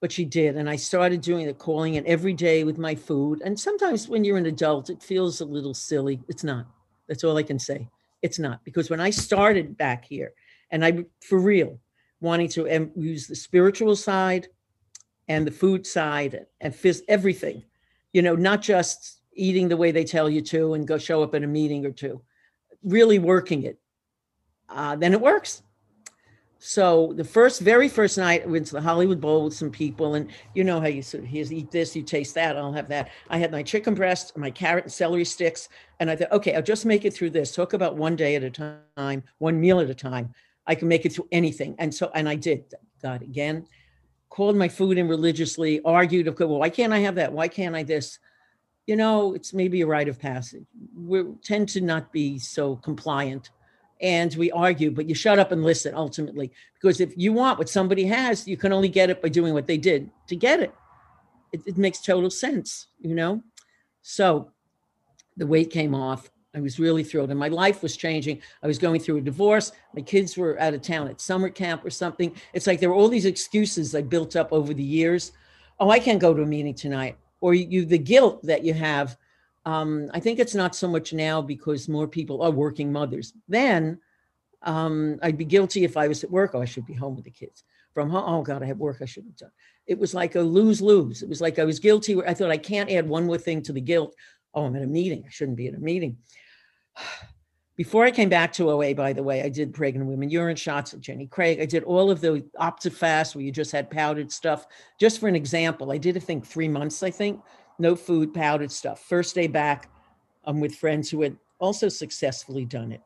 but 0.00 0.12
she 0.12 0.24
did. 0.24 0.56
And 0.56 0.68
I 0.68 0.76
started 0.76 1.20
doing 1.20 1.46
the 1.46 1.54
calling 1.54 1.94
it 1.94 2.06
every 2.06 2.32
day 2.32 2.64
with 2.64 2.78
my 2.78 2.94
food. 2.94 3.42
And 3.44 3.58
sometimes 3.58 4.08
when 4.08 4.24
you're 4.24 4.38
an 4.38 4.46
adult, 4.46 4.90
it 4.90 5.02
feels 5.02 5.40
a 5.40 5.44
little 5.44 5.74
silly. 5.74 6.20
It's 6.28 6.44
not. 6.44 6.66
That's 7.08 7.24
all 7.24 7.36
I 7.36 7.42
can 7.42 7.58
say. 7.58 7.88
It's 8.22 8.38
not. 8.38 8.64
Because 8.64 8.90
when 8.90 9.00
I 9.00 9.10
started 9.10 9.76
back 9.76 10.04
here, 10.04 10.32
and 10.70 10.84
I, 10.84 11.04
for 11.20 11.38
real, 11.38 11.78
wanting 12.20 12.48
to 12.50 12.90
use 12.96 13.26
the 13.26 13.36
spiritual 13.36 13.96
side 13.96 14.48
and 15.28 15.46
the 15.46 15.50
food 15.52 15.86
side 15.86 16.46
and 16.60 16.74
phys- 16.74 17.02
everything, 17.08 17.62
you 18.12 18.22
know, 18.22 18.34
not 18.34 18.62
just 18.62 19.20
eating 19.32 19.68
the 19.68 19.76
way 19.76 19.90
they 19.90 20.04
tell 20.04 20.28
you 20.28 20.42
to 20.42 20.74
and 20.74 20.86
go 20.86 20.98
show 20.98 21.22
up 21.22 21.34
at 21.34 21.44
a 21.44 21.46
meeting 21.46 21.86
or 21.86 21.92
two, 21.92 22.20
really 22.82 23.18
working 23.18 23.62
it, 23.62 23.78
uh, 24.68 24.96
then 24.96 25.12
it 25.12 25.20
works 25.20 25.62
so 26.58 27.12
the 27.14 27.24
first, 27.24 27.60
very 27.60 27.88
first 27.88 28.18
night, 28.18 28.42
I 28.42 28.46
went 28.46 28.66
to 28.66 28.74
the 28.74 28.80
Hollywood 28.80 29.20
Bowl 29.20 29.44
with 29.44 29.54
some 29.54 29.70
people, 29.70 30.14
and 30.14 30.28
you 30.54 30.64
know 30.64 30.80
how 30.80 30.88
you 30.88 31.02
sort 31.02 31.22
of 31.22 31.30
here's 31.30 31.52
eat 31.52 31.70
this, 31.70 31.94
you 31.94 32.02
taste 32.02 32.34
that, 32.34 32.56
I'll 32.56 32.72
have 32.72 32.88
that. 32.88 33.10
I 33.30 33.38
had 33.38 33.52
my 33.52 33.62
chicken 33.62 33.94
breast, 33.94 34.36
my 34.36 34.50
carrot 34.50 34.84
and 34.84 34.92
celery 34.92 35.24
sticks, 35.24 35.68
and 36.00 36.10
I 36.10 36.16
thought, 36.16 36.32
okay, 36.32 36.56
I'll 36.56 36.62
just 36.62 36.84
make 36.84 37.04
it 37.04 37.14
through 37.14 37.30
this. 37.30 37.54
Talk 37.54 37.74
about 37.74 37.96
one 37.96 38.16
day 38.16 38.34
at 38.34 38.42
a 38.42 38.80
time, 38.96 39.22
one 39.38 39.60
meal 39.60 39.78
at 39.78 39.88
a 39.88 39.94
time. 39.94 40.34
I 40.66 40.74
can 40.74 40.88
make 40.88 41.06
it 41.06 41.12
through 41.12 41.28
anything, 41.30 41.76
and 41.78 41.94
so 41.94 42.10
and 42.14 42.28
I 42.28 42.34
did. 42.34 42.74
God 43.00 43.22
again, 43.22 43.64
called 44.28 44.56
my 44.56 44.68
food 44.68 44.98
in 44.98 45.06
religiously, 45.06 45.80
argued, 45.84 46.26
well, 46.38 46.58
why 46.58 46.70
can't 46.70 46.92
I 46.92 46.98
have 46.98 47.14
that? 47.14 47.32
Why 47.32 47.46
can't 47.46 47.76
I 47.76 47.84
this? 47.84 48.18
You 48.88 48.96
know, 48.96 49.34
it's 49.34 49.54
maybe 49.54 49.82
a 49.82 49.86
rite 49.86 50.08
of 50.08 50.18
passage. 50.18 50.64
We 50.96 51.22
tend 51.42 51.68
to 51.70 51.80
not 51.80 52.10
be 52.10 52.38
so 52.38 52.76
compliant 52.76 53.50
and 54.00 54.34
we 54.36 54.50
argue, 54.52 54.90
but 54.90 55.08
you 55.08 55.14
shut 55.14 55.38
up 55.38 55.52
and 55.52 55.64
listen 55.64 55.94
ultimately. 55.94 56.52
Because 56.74 57.00
if 57.00 57.16
you 57.16 57.32
want 57.32 57.58
what 57.58 57.68
somebody 57.68 58.04
has, 58.04 58.46
you 58.46 58.56
can 58.56 58.72
only 58.72 58.88
get 58.88 59.10
it 59.10 59.20
by 59.20 59.28
doing 59.28 59.54
what 59.54 59.66
they 59.66 59.78
did 59.78 60.10
to 60.28 60.36
get 60.36 60.60
it. 60.60 60.74
It, 61.52 61.62
it 61.66 61.78
makes 61.78 62.00
total 62.00 62.30
sense, 62.30 62.88
you 63.00 63.14
know? 63.14 63.42
So 64.02 64.50
the 65.36 65.46
weight 65.46 65.70
came 65.70 65.94
off. 65.94 66.30
I 66.54 66.60
was 66.60 66.80
really 66.80 67.04
thrilled, 67.04 67.30
and 67.30 67.38
my 67.38 67.48
life 67.48 67.82
was 67.82 67.96
changing. 67.96 68.40
I 68.62 68.66
was 68.66 68.78
going 68.78 69.00
through 69.00 69.18
a 69.18 69.20
divorce. 69.22 69.72
My 69.94 70.00
kids 70.00 70.36
were 70.36 70.58
out 70.60 70.74
of 70.74 70.82
town 70.82 71.08
at 71.08 71.20
summer 71.20 71.50
camp 71.50 71.84
or 71.84 71.90
something. 71.90 72.34
It's 72.52 72.66
like 72.66 72.80
there 72.80 72.88
were 72.88 72.94
all 72.94 73.08
these 73.08 73.26
excuses 73.26 73.94
I 73.94 74.02
built 74.02 74.34
up 74.34 74.52
over 74.52 74.72
the 74.72 74.82
years. 74.82 75.32
Oh, 75.78 75.90
I 75.90 75.98
can't 75.98 76.20
go 76.20 76.34
to 76.34 76.42
a 76.42 76.46
meeting 76.46 76.74
tonight. 76.74 77.16
Or 77.40 77.54
you, 77.54 77.84
the 77.84 77.98
guilt 77.98 78.42
that 78.44 78.64
you 78.64 78.74
have 78.74 79.16
um, 79.64 80.10
I 80.14 80.20
think 80.20 80.38
it's 80.38 80.54
not 80.54 80.74
so 80.74 80.88
much 80.88 81.12
now 81.12 81.42
because 81.42 81.88
more 81.88 82.08
people 82.08 82.42
are 82.42 82.50
working 82.50 82.92
mothers. 82.92 83.32
Then 83.48 83.98
um, 84.62 85.18
I'd 85.22 85.38
be 85.38 85.44
guilty 85.44 85.84
if 85.84 85.96
I 85.96 86.08
was 86.08 86.24
at 86.24 86.30
work. 86.30 86.52
Oh, 86.54 86.62
I 86.62 86.64
should 86.64 86.86
be 86.86 86.94
home 86.94 87.16
with 87.16 87.24
the 87.24 87.30
kids. 87.30 87.64
From 87.94 88.10
home, 88.10 88.24
oh 88.26 88.42
God, 88.42 88.62
I 88.62 88.66
have 88.66 88.78
work 88.78 88.98
I 89.00 89.06
should 89.06 89.24
have 89.24 89.36
done. 89.36 89.50
It 89.86 89.98
was 89.98 90.14
like 90.14 90.36
a 90.36 90.40
lose 90.40 90.80
lose. 90.80 91.22
It 91.22 91.28
was 91.28 91.40
like 91.40 91.58
I 91.58 91.64
was 91.64 91.78
guilty. 91.78 92.20
I 92.22 92.34
thought 92.34 92.50
I 92.50 92.58
can't 92.58 92.90
add 92.90 93.08
one 93.08 93.26
more 93.26 93.38
thing 93.38 93.62
to 93.62 93.72
the 93.72 93.80
guilt. 93.80 94.14
Oh, 94.54 94.64
I'm 94.64 94.76
at 94.76 94.82
a 94.82 94.86
meeting. 94.86 95.24
I 95.26 95.30
shouldn't 95.30 95.56
be 95.56 95.68
at 95.68 95.74
a 95.74 95.78
meeting. 95.78 96.18
Before 97.76 98.04
I 98.04 98.10
came 98.10 98.28
back 98.28 98.52
to 98.54 98.72
OA, 98.72 98.92
by 98.92 99.12
the 99.12 99.22
way, 99.22 99.40
I 99.40 99.48
did 99.48 99.72
pregnant 99.72 100.10
women 100.10 100.28
urine 100.28 100.56
shots 100.56 100.92
with 100.92 101.00
Jenny 101.00 101.28
Craig. 101.28 101.60
I 101.60 101.64
did 101.64 101.84
all 101.84 102.10
of 102.10 102.20
the 102.20 102.44
Optifast 102.60 103.36
where 103.36 103.44
you 103.44 103.52
just 103.52 103.70
had 103.70 103.88
powdered 103.88 104.32
stuff. 104.32 104.66
Just 104.98 105.20
for 105.20 105.28
an 105.28 105.36
example, 105.36 105.92
I 105.92 105.96
did, 105.96 106.16
I 106.16 106.20
think, 106.20 106.44
three 106.44 106.66
months, 106.66 107.04
I 107.04 107.12
think 107.12 107.40
no 107.78 107.94
food, 107.96 108.34
powdered 108.34 108.72
stuff. 108.72 109.00
First 109.00 109.34
day 109.34 109.46
back, 109.46 109.90
I'm 110.44 110.60
with 110.60 110.74
friends 110.74 111.10
who 111.10 111.22
had 111.22 111.36
also 111.58 111.88
successfully 111.88 112.64
done 112.64 112.92
it. 112.92 113.02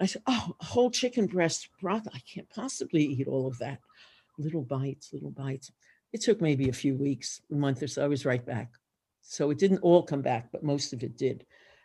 I 0.00 0.06
said, 0.06 0.22
Oh, 0.26 0.54
a 0.60 0.64
whole 0.64 0.90
chicken 0.90 1.26
breast 1.26 1.68
broth. 1.80 2.06
I 2.14 2.20
can't 2.20 2.48
possibly 2.50 3.04
eat 3.04 3.26
all 3.26 3.46
of 3.46 3.58
that. 3.58 3.80
Little 4.38 4.62
bites, 4.62 5.12
little 5.12 5.30
bites. 5.30 5.72
It 6.12 6.22
took 6.22 6.40
maybe 6.40 6.68
a 6.68 6.72
few 6.72 6.94
weeks, 6.94 7.40
a 7.50 7.54
month 7.54 7.82
or 7.82 7.88
so. 7.88 8.04
I 8.04 8.08
was 8.08 8.24
right 8.24 8.44
back. 8.44 8.72
So 9.20 9.50
it 9.50 9.58
didn't 9.58 9.80
all 9.80 10.02
come 10.02 10.22
back, 10.22 10.50
but 10.52 10.62
most 10.62 10.92
of 10.92 11.02
it 11.02 11.18
did. 11.18 11.44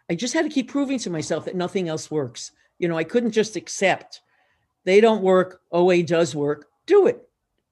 I 0.09 0.15
just 0.15 0.33
had 0.33 0.43
to 0.43 0.49
keep 0.49 0.69
proving 0.69 0.99
to 0.99 1.09
myself 1.09 1.45
that 1.45 1.55
nothing 1.55 1.89
else 1.89 2.11
works. 2.11 2.51
You 2.77 2.87
know, 2.87 2.97
I 2.97 3.03
couldn't 3.03 3.31
just 3.31 3.55
accept 3.55 4.21
they 4.85 5.01
don't 5.01 5.23
work, 5.23 5.61
OA 5.71 6.03
does 6.03 6.35
work, 6.35 6.67
do 6.85 7.07
it, 7.07 7.21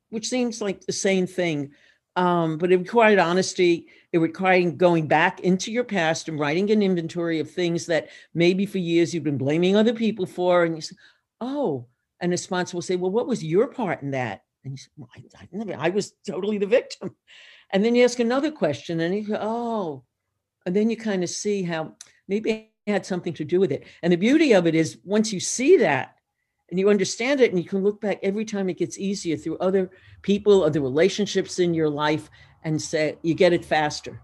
which 0.09 0.27
seems 0.27 0.61
like 0.61 0.81
the 0.81 0.93
same 0.93 1.27
thing 1.27 1.71
um, 2.15 2.57
but 2.57 2.71
it 2.71 2.77
required 2.77 3.19
honesty. 3.19 3.87
It 4.11 4.19
required 4.19 4.77
going 4.77 5.07
back 5.07 5.39
into 5.39 5.71
your 5.71 5.83
past 5.83 6.27
and 6.27 6.39
writing 6.39 6.69
an 6.71 6.81
inventory 6.81 7.39
of 7.39 7.49
things 7.49 7.85
that 7.85 8.09
maybe 8.33 8.65
for 8.65 8.77
years 8.77 9.13
you've 9.13 9.23
been 9.23 9.37
blaming 9.37 9.75
other 9.75 9.93
people 9.93 10.25
for. 10.25 10.65
And 10.65 10.75
you 10.75 10.81
say, 10.81 10.95
oh, 11.39 11.87
and 12.19 12.33
the 12.33 12.37
sponsor 12.37 12.75
will 12.75 12.81
say, 12.81 12.97
well, 12.97 13.11
what 13.11 13.27
was 13.27 13.43
your 13.43 13.67
part 13.67 14.01
in 14.01 14.11
that? 14.11 14.43
And 14.63 14.73
you 14.73 14.77
say, 14.77 14.89
well, 14.97 15.09
I, 15.15 15.83
I, 15.83 15.87
I 15.87 15.89
was 15.89 16.13
totally 16.27 16.57
the 16.57 16.65
victim. 16.65 17.15
And 17.71 17.83
then 17.83 17.95
you 17.95 18.03
ask 18.03 18.19
another 18.19 18.51
question 18.51 18.99
and 18.99 19.15
you 19.15 19.27
go, 19.27 19.39
oh, 19.41 20.03
and 20.65 20.75
then 20.75 20.89
you 20.89 20.97
kind 20.97 21.23
of 21.23 21.29
see 21.29 21.63
how 21.63 21.95
maybe 22.27 22.69
it 22.85 22.91
had 22.91 23.05
something 23.05 23.33
to 23.35 23.45
do 23.45 23.59
with 23.59 23.71
it. 23.71 23.85
And 24.03 24.11
the 24.11 24.17
beauty 24.17 24.53
of 24.53 24.67
it 24.67 24.75
is 24.75 24.99
once 25.03 25.31
you 25.31 25.39
see 25.39 25.77
that, 25.77 26.17
and 26.71 26.79
you 26.79 26.89
understand 26.89 27.41
it 27.41 27.51
and 27.51 27.61
you 27.61 27.67
can 27.67 27.83
look 27.83 28.01
back 28.01 28.19
every 28.23 28.45
time 28.45 28.69
it 28.69 28.77
gets 28.77 28.97
easier 28.97 29.37
through 29.37 29.57
other 29.59 29.91
people 30.23 30.63
other 30.63 30.81
relationships 30.81 31.59
in 31.59 31.73
your 31.73 31.89
life 31.89 32.29
and 32.63 32.81
say 32.81 33.17
you 33.21 33.33
get 33.33 33.53
it 33.53 33.63
faster 33.63 34.21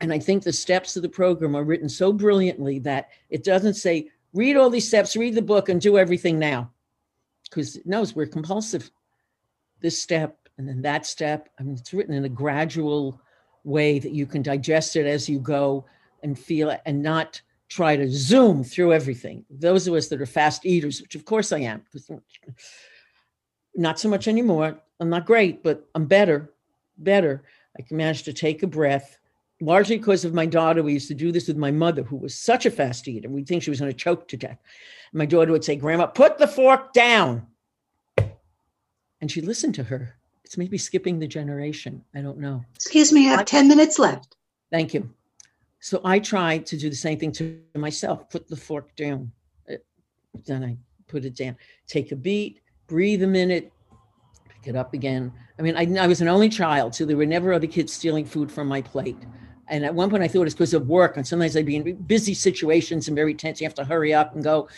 and 0.00 0.12
i 0.12 0.18
think 0.18 0.42
the 0.42 0.52
steps 0.52 0.96
of 0.96 1.02
the 1.02 1.08
program 1.08 1.54
are 1.54 1.64
written 1.64 1.88
so 1.88 2.12
brilliantly 2.12 2.78
that 2.78 3.10
it 3.30 3.44
doesn't 3.44 3.74
say 3.74 4.08
read 4.32 4.56
all 4.56 4.70
these 4.70 4.88
steps, 4.88 5.16
read 5.16 5.34
the 5.34 5.42
book, 5.42 5.68
and 5.68 5.80
do 5.80 5.98
everything 5.98 6.38
now. 6.38 6.70
Because 7.48 7.76
it 7.76 7.86
knows 7.86 8.14
we're 8.14 8.26
compulsive. 8.26 8.90
This 9.80 10.00
step 10.00 10.48
and 10.58 10.68
then 10.68 10.82
that 10.82 11.06
step. 11.06 11.48
I 11.58 11.62
mean, 11.62 11.76
it's 11.76 11.92
written 11.92 12.14
in 12.14 12.24
a 12.24 12.30
gradual 12.30 13.20
way 13.64 13.98
that 13.98 14.12
you 14.12 14.26
can 14.26 14.42
digest 14.42 14.96
it 14.96 15.06
as 15.06 15.28
you 15.28 15.38
go 15.38 15.84
and 16.22 16.38
feel 16.38 16.70
it 16.70 16.80
and 16.86 17.02
not 17.02 17.40
try 17.72 17.96
to 17.96 18.10
zoom 18.10 18.62
through 18.62 18.92
everything. 18.92 19.44
Those 19.50 19.86
of 19.86 19.94
us 19.94 20.08
that 20.08 20.20
are 20.20 20.26
fast 20.26 20.66
eaters, 20.66 21.00
which 21.00 21.14
of 21.14 21.24
course 21.24 21.52
I 21.52 21.60
am, 21.60 21.82
not 23.74 23.98
so 23.98 24.08
much 24.08 24.28
anymore. 24.28 24.78
I'm 25.00 25.08
not 25.08 25.24
great, 25.24 25.62
but 25.62 25.88
I'm 25.94 26.06
better, 26.06 26.52
better. 26.98 27.42
I 27.78 27.82
can 27.82 27.96
manage 27.96 28.24
to 28.24 28.32
take 28.34 28.62
a 28.62 28.66
breath, 28.66 29.18
largely 29.60 29.96
because 29.96 30.26
of 30.26 30.34
my 30.34 30.44
daughter. 30.44 30.82
We 30.82 30.92
used 30.92 31.08
to 31.08 31.14
do 31.14 31.32
this 31.32 31.48
with 31.48 31.56
my 31.56 31.70
mother, 31.70 32.02
who 32.02 32.16
was 32.16 32.38
such 32.38 32.66
a 32.66 32.70
fast 32.70 33.08
eater. 33.08 33.30
We'd 33.30 33.48
think 33.48 33.62
she 33.62 33.70
was 33.70 33.80
going 33.80 33.90
to 33.90 33.96
choke 33.96 34.28
to 34.28 34.36
death. 34.36 34.58
My 35.14 35.24
daughter 35.26 35.52
would 35.52 35.64
say, 35.64 35.76
Grandma, 35.76 36.06
put 36.06 36.36
the 36.38 36.46
fork 36.46 36.92
down. 36.92 37.46
And 39.20 39.30
she 39.30 39.40
listened 39.40 39.74
to 39.76 39.84
her. 39.84 40.16
It's 40.44 40.58
maybe 40.58 40.76
skipping 40.76 41.18
the 41.18 41.26
generation. 41.26 42.04
I 42.14 42.20
don't 42.20 42.38
know. 42.38 42.62
Excuse 42.74 43.12
me, 43.12 43.28
I 43.28 43.36
have 43.36 43.46
10 43.46 43.68
minutes 43.68 43.98
left. 43.98 44.36
Thank 44.70 44.92
you. 44.92 45.08
So 45.82 46.00
I 46.04 46.20
tried 46.20 46.64
to 46.66 46.76
do 46.76 46.88
the 46.88 46.94
same 46.94 47.18
thing 47.18 47.32
to 47.32 47.60
myself 47.74 48.30
put 48.30 48.46
the 48.46 48.54
fork 48.54 48.94
down. 48.94 49.32
Uh, 49.68 49.74
then 50.46 50.62
I 50.62 50.76
put 51.08 51.24
it 51.24 51.34
down. 51.34 51.56
Take 51.88 52.12
a 52.12 52.16
beat, 52.16 52.60
breathe 52.86 53.24
a 53.24 53.26
minute, 53.26 53.72
pick 54.48 54.68
it 54.68 54.76
up 54.76 54.94
again. 54.94 55.32
I 55.58 55.62
mean, 55.62 55.76
I, 55.76 56.04
I 56.04 56.06
was 56.06 56.20
an 56.20 56.28
only 56.28 56.48
child, 56.48 56.94
so 56.94 57.04
there 57.04 57.16
were 57.16 57.26
never 57.26 57.52
other 57.52 57.66
kids 57.66 57.92
stealing 57.92 58.24
food 58.24 58.50
from 58.50 58.68
my 58.68 58.80
plate. 58.80 59.18
And 59.66 59.84
at 59.84 59.92
one 59.92 60.08
point, 60.08 60.22
I 60.22 60.28
thought 60.28 60.46
it's 60.46 60.54
because 60.54 60.72
of 60.72 60.86
work. 60.86 61.16
And 61.16 61.26
sometimes 61.26 61.56
I'd 61.56 61.66
be 61.66 61.74
in 61.74 61.96
busy 62.02 62.34
situations 62.34 63.08
and 63.08 63.16
very 63.16 63.34
tense. 63.34 63.60
You 63.60 63.66
have 63.66 63.74
to 63.74 63.84
hurry 63.84 64.14
up 64.14 64.36
and 64.36 64.44
go. 64.44 64.68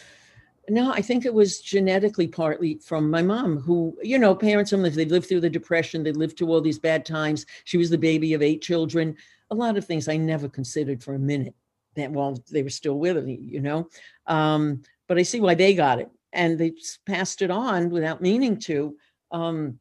No, 0.68 0.92
I 0.92 1.02
think 1.02 1.24
it 1.24 1.34
was 1.34 1.60
genetically 1.60 2.26
partly 2.26 2.78
from 2.78 3.10
my 3.10 3.22
mom, 3.22 3.58
who, 3.58 3.96
you 4.02 4.18
know, 4.18 4.34
parents, 4.34 4.70
they 4.70 5.04
lived 5.04 5.28
through 5.28 5.40
the 5.40 5.50
depression, 5.50 6.02
they 6.02 6.12
lived 6.12 6.38
through 6.38 6.48
all 6.48 6.60
these 6.60 6.78
bad 6.78 7.04
times. 7.04 7.44
She 7.64 7.76
was 7.76 7.90
the 7.90 7.98
baby 7.98 8.32
of 8.34 8.42
eight 8.42 8.62
children. 8.62 9.16
A 9.50 9.54
lot 9.54 9.76
of 9.76 9.84
things 9.84 10.08
I 10.08 10.16
never 10.16 10.48
considered 10.48 11.02
for 11.02 11.14
a 11.14 11.18
minute 11.18 11.54
that 11.96 12.10
while 12.10 12.42
they 12.50 12.62
were 12.62 12.70
still 12.70 12.98
with 12.98 13.22
me, 13.24 13.38
you 13.40 13.60
know. 13.60 13.88
Um, 14.26 14.82
but 15.06 15.18
I 15.18 15.22
see 15.22 15.40
why 15.40 15.54
they 15.54 15.74
got 15.74 16.00
it. 16.00 16.10
And 16.32 16.58
they 16.58 16.72
passed 17.06 17.42
it 17.42 17.50
on 17.50 17.90
without 17.90 18.20
meaning 18.20 18.58
to. 18.60 18.96
Um, 19.30 19.78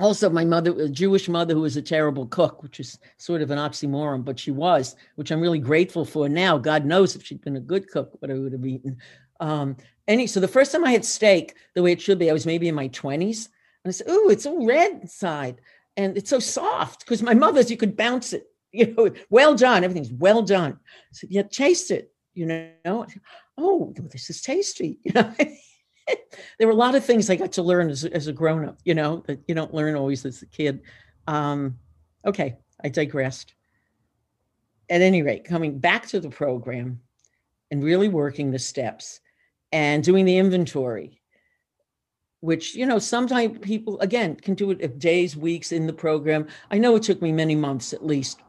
also, 0.00 0.30
my 0.30 0.44
mother, 0.44 0.70
a 0.80 0.88
Jewish 0.88 1.28
mother 1.28 1.54
who 1.54 1.60
was 1.62 1.76
a 1.76 1.82
terrible 1.82 2.26
cook, 2.26 2.62
which 2.62 2.78
is 2.80 2.98
sort 3.16 3.42
of 3.42 3.50
an 3.50 3.58
oxymoron, 3.58 4.24
but 4.24 4.38
she 4.38 4.52
was, 4.52 4.96
which 5.16 5.30
I'm 5.30 5.40
really 5.40 5.58
grateful 5.58 6.04
for 6.04 6.28
now. 6.28 6.56
God 6.56 6.84
knows 6.84 7.16
if 7.16 7.24
she'd 7.24 7.40
been 7.40 7.56
a 7.56 7.60
good 7.60 7.88
cook, 7.90 8.16
what 8.20 8.30
I 8.30 8.34
would 8.34 8.52
have 8.52 8.64
eaten. 8.64 8.96
Um, 9.40 9.76
any 10.08 10.26
so 10.26 10.40
the 10.40 10.48
first 10.48 10.72
time 10.72 10.84
I 10.84 10.90
had 10.90 11.04
steak 11.04 11.54
the 11.74 11.82
way 11.82 11.92
it 11.92 12.00
should 12.00 12.18
be, 12.18 12.30
I 12.30 12.32
was 12.32 12.46
maybe 12.46 12.68
in 12.68 12.74
my 12.74 12.88
20s. 12.88 13.48
And 13.84 13.90
I 13.90 13.90
said, 13.90 14.06
Oh, 14.08 14.30
it's 14.30 14.46
all 14.46 14.66
red 14.66 14.92
inside. 15.02 15.60
And 15.96 16.16
it's 16.16 16.30
so 16.30 16.38
soft 16.38 17.00
because 17.00 17.22
my 17.22 17.34
mother's, 17.34 17.70
you 17.70 17.76
could 17.76 17.96
bounce 17.96 18.32
it, 18.32 18.46
you 18.72 18.94
know, 18.94 19.10
well 19.30 19.54
done. 19.54 19.84
Everything's 19.84 20.12
well 20.12 20.42
done. 20.42 20.78
Said, 21.12 21.30
Yeah, 21.30 21.42
taste 21.42 21.90
it, 21.90 22.12
you 22.34 22.46
know. 22.46 23.06
Oh, 23.58 23.94
this 24.10 24.30
is 24.30 24.40
tasty. 24.40 24.98
You 25.04 25.12
know, 25.14 25.34
there 26.58 26.66
were 26.66 26.72
a 26.72 26.76
lot 26.76 26.94
of 26.94 27.04
things 27.04 27.28
I 27.28 27.36
got 27.36 27.52
to 27.52 27.62
learn 27.62 27.90
as, 27.90 28.02
as 28.02 28.28
a 28.28 28.32
grown 28.32 28.66
up, 28.66 28.78
you 28.82 28.94
know, 28.94 29.22
that 29.26 29.40
you 29.46 29.54
don't 29.54 29.74
learn 29.74 29.94
always 29.94 30.24
as 30.24 30.40
a 30.40 30.46
kid. 30.46 30.80
Um, 31.26 31.78
okay, 32.24 32.56
I 32.82 32.88
digressed. 32.88 33.52
At 34.88 35.02
any 35.02 35.20
rate, 35.20 35.44
coming 35.44 35.78
back 35.78 36.06
to 36.06 36.20
the 36.20 36.30
program 36.30 37.00
and 37.70 37.84
really 37.84 38.08
working 38.08 38.50
the 38.50 38.58
steps 38.58 39.20
and 39.72 40.02
doing 40.02 40.24
the 40.24 40.38
inventory 40.38 41.18
which 42.40 42.74
you 42.74 42.86
know 42.86 42.98
sometimes 42.98 43.58
people 43.58 43.98
again 44.00 44.36
can 44.36 44.54
do 44.54 44.70
it 44.70 44.98
days 44.98 45.36
weeks 45.36 45.72
in 45.72 45.86
the 45.86 45.92
program. 45.92 46.46
I 46.70 46.78
know 46.78 46.94
it 46.94 47.02
took 47.02 47.20
me 47.20 47.32
many 47.32 47.56
months 47.56 47.92
at 47.92 48.06
least. 48.06 48.40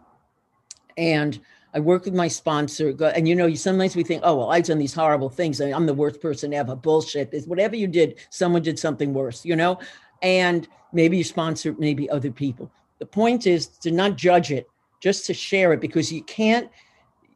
And 0.98 1.40
i 1.74 1.80
work 1.80 2.06
with 2.06 2.16
my 2.16 2.28
sponsor 2.28 2.96
and 3.16 3.28
you 3.28 3.36
know 3.36 3.54
sometimes 3.54 3.96
we 3.96 4.02
think 4.04 4.22
oh 4.26 4.36
well 4.38 4.50
i've 4.50 4.64
done 4.64 4.80
these 4.80 4.92
horrible 4.92 5.30
things 5.30 5.62
i'm 5.62 5.86
the 5.86 5.94
worst 5.94 6.20
person 6.20 6.52
ever 6.52 6.76
bullshit 6.76 7.32
is 7.32 7.46
whatever 7.46 7.76
you 7.76 7.86
did 7.86 8.18
someone 8.32 8.64
did 8.64 8.80
something 8.80 9.14
worse 9.14 9.46
you 9.46 9.56
know? 9.56 9.80
And 10.24 10.68
maybe 10.92 11.18
you 11.18 11.24
sponsor 11.24 11.76
maybe 11.78 12.10
other 12.10 12.32
people. 12.32 12.72
The 13.00 13.06
point 13.06 13.48
is 13.48 13.68
to 13.68 13.92
not 13.92 14.18
judge 14.18 14.52
it 14.52 14.68
just 15.00 15.26
to 15.28 15.34
share 15.34 15.72
it 15.74 15.80
because 15.80 16.12
you 16.12 16.24
can't 16.24 16.70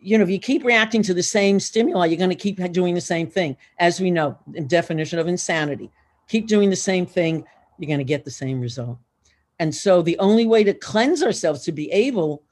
you 0.03 0.17
know, 0.17 0.23
if 0.23 0.29
you 0.29 0.39
keep 0.39 0.63
reacting 0.63 1.01
to 1.03 1.13
the 1.13 1.23
same 1.23 1.59
stimuli, 1.59 2.07
you're 2.07 2.17
going 2.17 2.29
to 2.29 2.35
keep 2.35 2.59
doing 2.71 2.93
the 2.93 3.01
same 3.01 3.27
thing. 3.27 3.55
As 3.79 3.99
we 3.99 4.11
know, 4.11 4.37
definition 4.67 5.17
of 5.17 5.27
insanity, 5.27 5.89
keep 6.27 6.47
doing 6.47 6.69
the 6.69 6.75
same 6.75 7.05
thing, 7.05 7.45
you're 7.77 7.87
going 7.87 7.99
to 7.99 8.03
get 8.03 8.25
the 8.25 8.31
same 8.31 8.59
result. 8.59 8.97
And 9.59 9.73
so 9.73 10.01
the 10.01 10.19
only 10.19 10.45
way 10.45 10.63
to 10.63 10.73
cleanse 10.73 11.23
ourselves, 11.23 11.63
to 11.63 11.71
be 11.71 11.89
able 11.91 12.43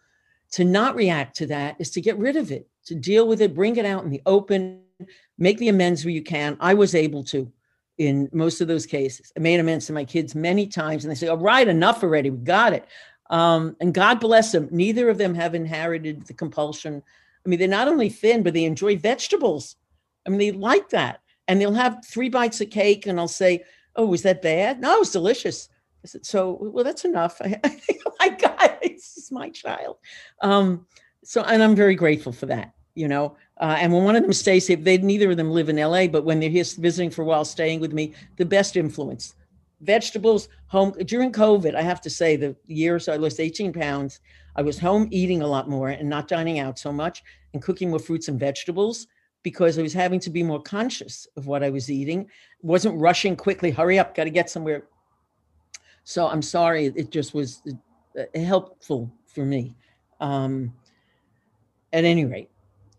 to 0.51 0.63
not 0.63 0.95
react 0.95 1.35
to 1.37 1.45
that, 1.47 1.75
is 1.79 1.91
to 1.91 2.01
get 2.01 2.17
rid 2.17 2.37
of 2.37 2.51
it, 2.51 2.67
to 2.85 2.95
deal 2.95 3.27
with 3.27 3.41
it, 3.41 3.53
bring 3.53 3.75
it 3.75 3.85
out 3.85 4.03
in 4.03 4.09
the 4.09 4.21
open, 4.25 4.81
make 5.37 5.57
the 5.57 5.69
amends 5.69 6.05
where 6.05 6.13
you 6.13 6.23
can. 6.23 6.57
I 6.59 6.73
was 6.73 6.95
able 6.95 7.23
to 7.25 7.51
in 7.97 8.29
most 8.31 8.61
of 8.61 8.67
those 8.67 8.85
cases. 8.85 9.31
I 9.37 9.41
made 9.41 9.59
amends 9.59 9.85
to 9.87 9.93
my 9.93 10.05
kids 10.05 10.33
many 10.33 10.67
times, 10.67 11.03
and 11.03 11.11
they 11.11 11.15
say, 11.15 11.27
All 11.27 11.37
right, 11.37 11.67
enough 11.67 12.01
already. 12.01 12.29
We 12.29 12.37
got 12.37 12.73
it. 12.73 12.87
Um, 13.29 13.75
and 13.79 13.93
God 13.93 14.19
bless 14.19 14.51
them. 14.51 14.67
Neither 14.71 15.09
of 15.09 15.17
them 15.17 15.35
have 15.35 15.55
inherited 15.55 16.25
the 16.25 16.33
compulsion 16.33 17.01
I 17.45 17.49
mean, 17.49 17.59
they're 17.59 17.67
not 17.67 17.87
only 17.87 18.09
thin, 18.09 18.43
but 18.43 18.53
they 18.53 18.65
enjoy 18.65 18.97
vegetables. 18.97 19.75
I 20.25 20.29
mean, 20.29 20.39
they 20.39 20.51
like 20.51 20.89
that. 20.89 21.21
And 21.47 21.59
they'll 21.59 21.73
have 21.73 22.05
three 22.05 22.29
bites 22.29 22.61
of 22.61 22.69
cake 22.69 23.07
and 23.07 23.19
I'll 23.19 23.27
say, 23.27 23.63
Oh, 23.95 24.05
was 24.05 24.21
that 24.21 24.41
bad? 24.41 24.79
No, 24.79 25.01
it's 25.01 25.11
delicious. 25.11 25.67
I 26.03 26.07
said, 26.07 26.25
So, 26.25 26.57
well, 26.61 26.83
that's 26.83 27.05
enough. 27.05 27.41
I, 27.43 27.59
I 27.63 27.81
my 28.19 28.29
God, 28.29 28.77
this 28.81 29.17
is 29.17 29.31
my 29.31 29.49
child. 29.49 29.97
Um, 30.41 30.85
so, 31.23 31.43
and 31.43 31.61
I'm 31.61 31.75
very 31.75 31.95
grateful 31.95 32.31
for 32.31 32.45
that, 32.47 32.73
you 32.95 33.07
know. 33.07 33.35
Uh, 33.59 33.77
and 33.79 33.93
when 33.93 34.03
one 34.03 34.15
of 34.15 34.23
them 34.23 34.33
stays 34.33 34.67
here, 34.67 34.77
they 34.77 34.97
neither 34.97 35.31
of 35.31 35.37
them 35.37 35.51
live 35.51 35.69
in 35.69 35.77
LA, 35.77 36.07
but 36.07 36.23
when 36.23 36.39
they're 36.39 36.49
here 36.49 36.63
visiting 36.77 37.09
for 37.09 37.21
a 37.21 37.25
while, 37.25 37.45
staying 37.45 37.79
with 37.79 37.93
me, 37.93 38.13
the 38.37 38.45
best 38.45 38.75
influence. 38.75 39.35
Vegetables, 39.81 40.47
home 40.67 40.91
during 41.05 41.31
COVID, 41.31 41.75
I 41.75 41.81
have 41.81 42.01
to 42.01 42.09
say, 42.09 42.35
the 42.35 42.55
years 42.67 43.09
I 43.09 43.15
lost 43.15 43.39
18 43.39 43.73
pounds. 43.73 44.19
I 44.55 44.61
was 44.61 44.77
home 44.77 45.07
eating 45.11 45.41
a 45.41 45.47
lot 45.47 45.69
more 45.69 45.89
and 45.89 46.07
not 46.07 46.27
dining 46.27 46.59
out 46.59 46.77
so 46.77 46.91
much 46.91 47.23
and 47.53 47.61
cooking 47.61 47.89
more 47.89 47.99
fruits 47.99 48.27
and 48.27 48.39
vegetables 48.39 49.07
because 49.43 49.79
I 49.79 49.81
was 49.81 49.93
having 49.93 50.19
to 50.21 50.29
be 50.29 50.43
more 50.43 50.61
conscious 50.61 51.27
of 51.35 51.47
what 51.47 51.63
I 51.63 51.69
was 51.69 51.89
eating. 51.89 52.29
wasn't 52.61 52.99
rushing 52.99 53.35
quickly, 53.35 53.71
hurry 53.71 53.97
up, 53.97 54.15
got 54.15 54.25
to 54.25 54.29
get 54.29 54.49
somewhere. 54.49 54.83
So 56.03 56.27
I'm 56.27 56.41
sorry, 56.41 56.87
it 56.87 57.11
just 57.11 57.33
was 57.33 57.61
uh, 58.17 58.39
helpful 58.39 59.11
for 59.25 59.45
me. 59.45 59.75
Um, 60.19 60.73
at 61.93 62.05
any 62.05 62.25
rate, 62.25 62.49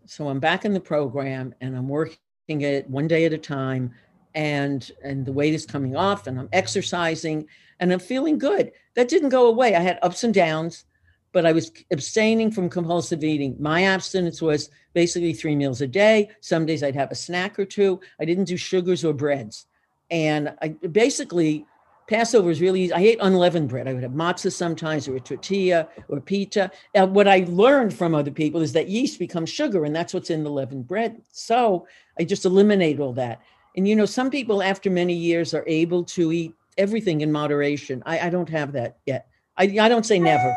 so 0.05 0.27
I'm 0.27 0.39
back 0.39 0.65
in 0.65 0.73
the 0.73 0.79
program 0.79 1.55
and 1.61 1.75
I'm 1.75 1.87
working 1.87 2.17
it 2.47 2.89
one 2.89 3.07
day 3.07 3.25
at 3.25 3.33
a 3.33 3.37
time 3.37 3.93
and 4.35 4.91
and 5.03 5.25
the 5.25 5.33
weight 5.33 5.53
is 5.53 5.65
coming 5.65 5.95
off 5.95 6.27
and 6.27 6.39
I'm 6.39 6.49
exercising 6.51 7.47
and 7.79 7.91
I'm 7.91 7.99
feeling 7.99 8.37
good. 8.37 8.71
That 8.95 9.09
didn't 9.09 9.29
go 9.29 9.47
away. 9.47 9.75
I 9.75 9.81
had 9.81 9.99
ups 10.01 10.23
and 10.23 10.33
downs 10.33 10.85
but 11.33 11.45
I 11.45 11.51
was 11.51 11.71
abstaining 11.91 12.51
from 12.51 12.69
compulsive 12.69 13.23
eating. 13.23 13.57
My 13.59 13.83
abstinence 13.83 14.41
was 14.41 14.69
basically 14.93 15.33
three 15.33 15.55
meals 15.55 15.81
a 15.81 15.87
day. 15.87 16.29
Some 16.39 16.65
days 16.65 16.83
I'd 16.83 16.95
have 16.95 17.11
a 17.11 17.15
snack 17.15 17.59
or 17.59 17.65
two. 17.65 17.99
I 18.21 18.25
didn't 18.25 18.45
do 18.45 18.55
sugars 18.55 19.03
or 19.03 19.13
breads. 19.13 19.65
And 20.11 20.53
I 20.61 20.69
basically, 20.69 21.65
Passover 22.07 22.51
is 22.51 22.61
really 22.61 22.83
easy. 22.83 22.93
I 22.93 22.99
ate 22.99 23.17
unleavened 23.19 23.69
bread. 23.69 23.87
I 23.87 23.93
would 23.93 24.03
have 24.03 24.11
matzah 24.11 24.53
sometimes 24.53 25.07
or 25.07 25.15
a 25.15 25.19
tortilla 25.19 25.87
or 26.07 26.21
pita. 26.21 26.71
What 26.93 27.27
I 27.27 27.45
learned 27.47 27.95
from 27.95 28.13
other 28.13 28.31
people 28.31 28.61
is 28.61 28.73
that 28.73 28.87
yeast 28.87 29.17
becomes 29.17 29.49
sugar, 29.49 29.85
and 29.85 29.95
that's 29.95 30.13
what's 30.13 30.29
in 30.29 30.43
the 30.43 30.51
leavened 30.51 30.87
bread. 30.87 31.23
So 31.31 31.87
I 32.19 32.25
just 32.25 32.45
eliminate 32.45 32.99
all 32.99 33.13
that. 33.13 33.41
And 33.75 33.87
you 33.87 33.95
know, 33.95 34.05
some 34.05 34.29
people 34.29 34.61
after 34.61 34.89
many 34.89 35.13
years 35.13 35.53
are 35.53 35.63
able 35.67 36.03
to 36.05 36.31
eat 36.31 36.53
everything 36.77 37.21
in 37.21 37.31
moderation. 37.31 38.03
I, 38.05 38.27
I 38.27 38.29
don't 38.29 38.49
have 38.49 38.71
that 38.73 38.97
yet. 39.05 39.27
I, 39.57 39.63
I 39.79 39.89
don't 39.89 40.05
say 40.05 40.19
never 40.19 40.55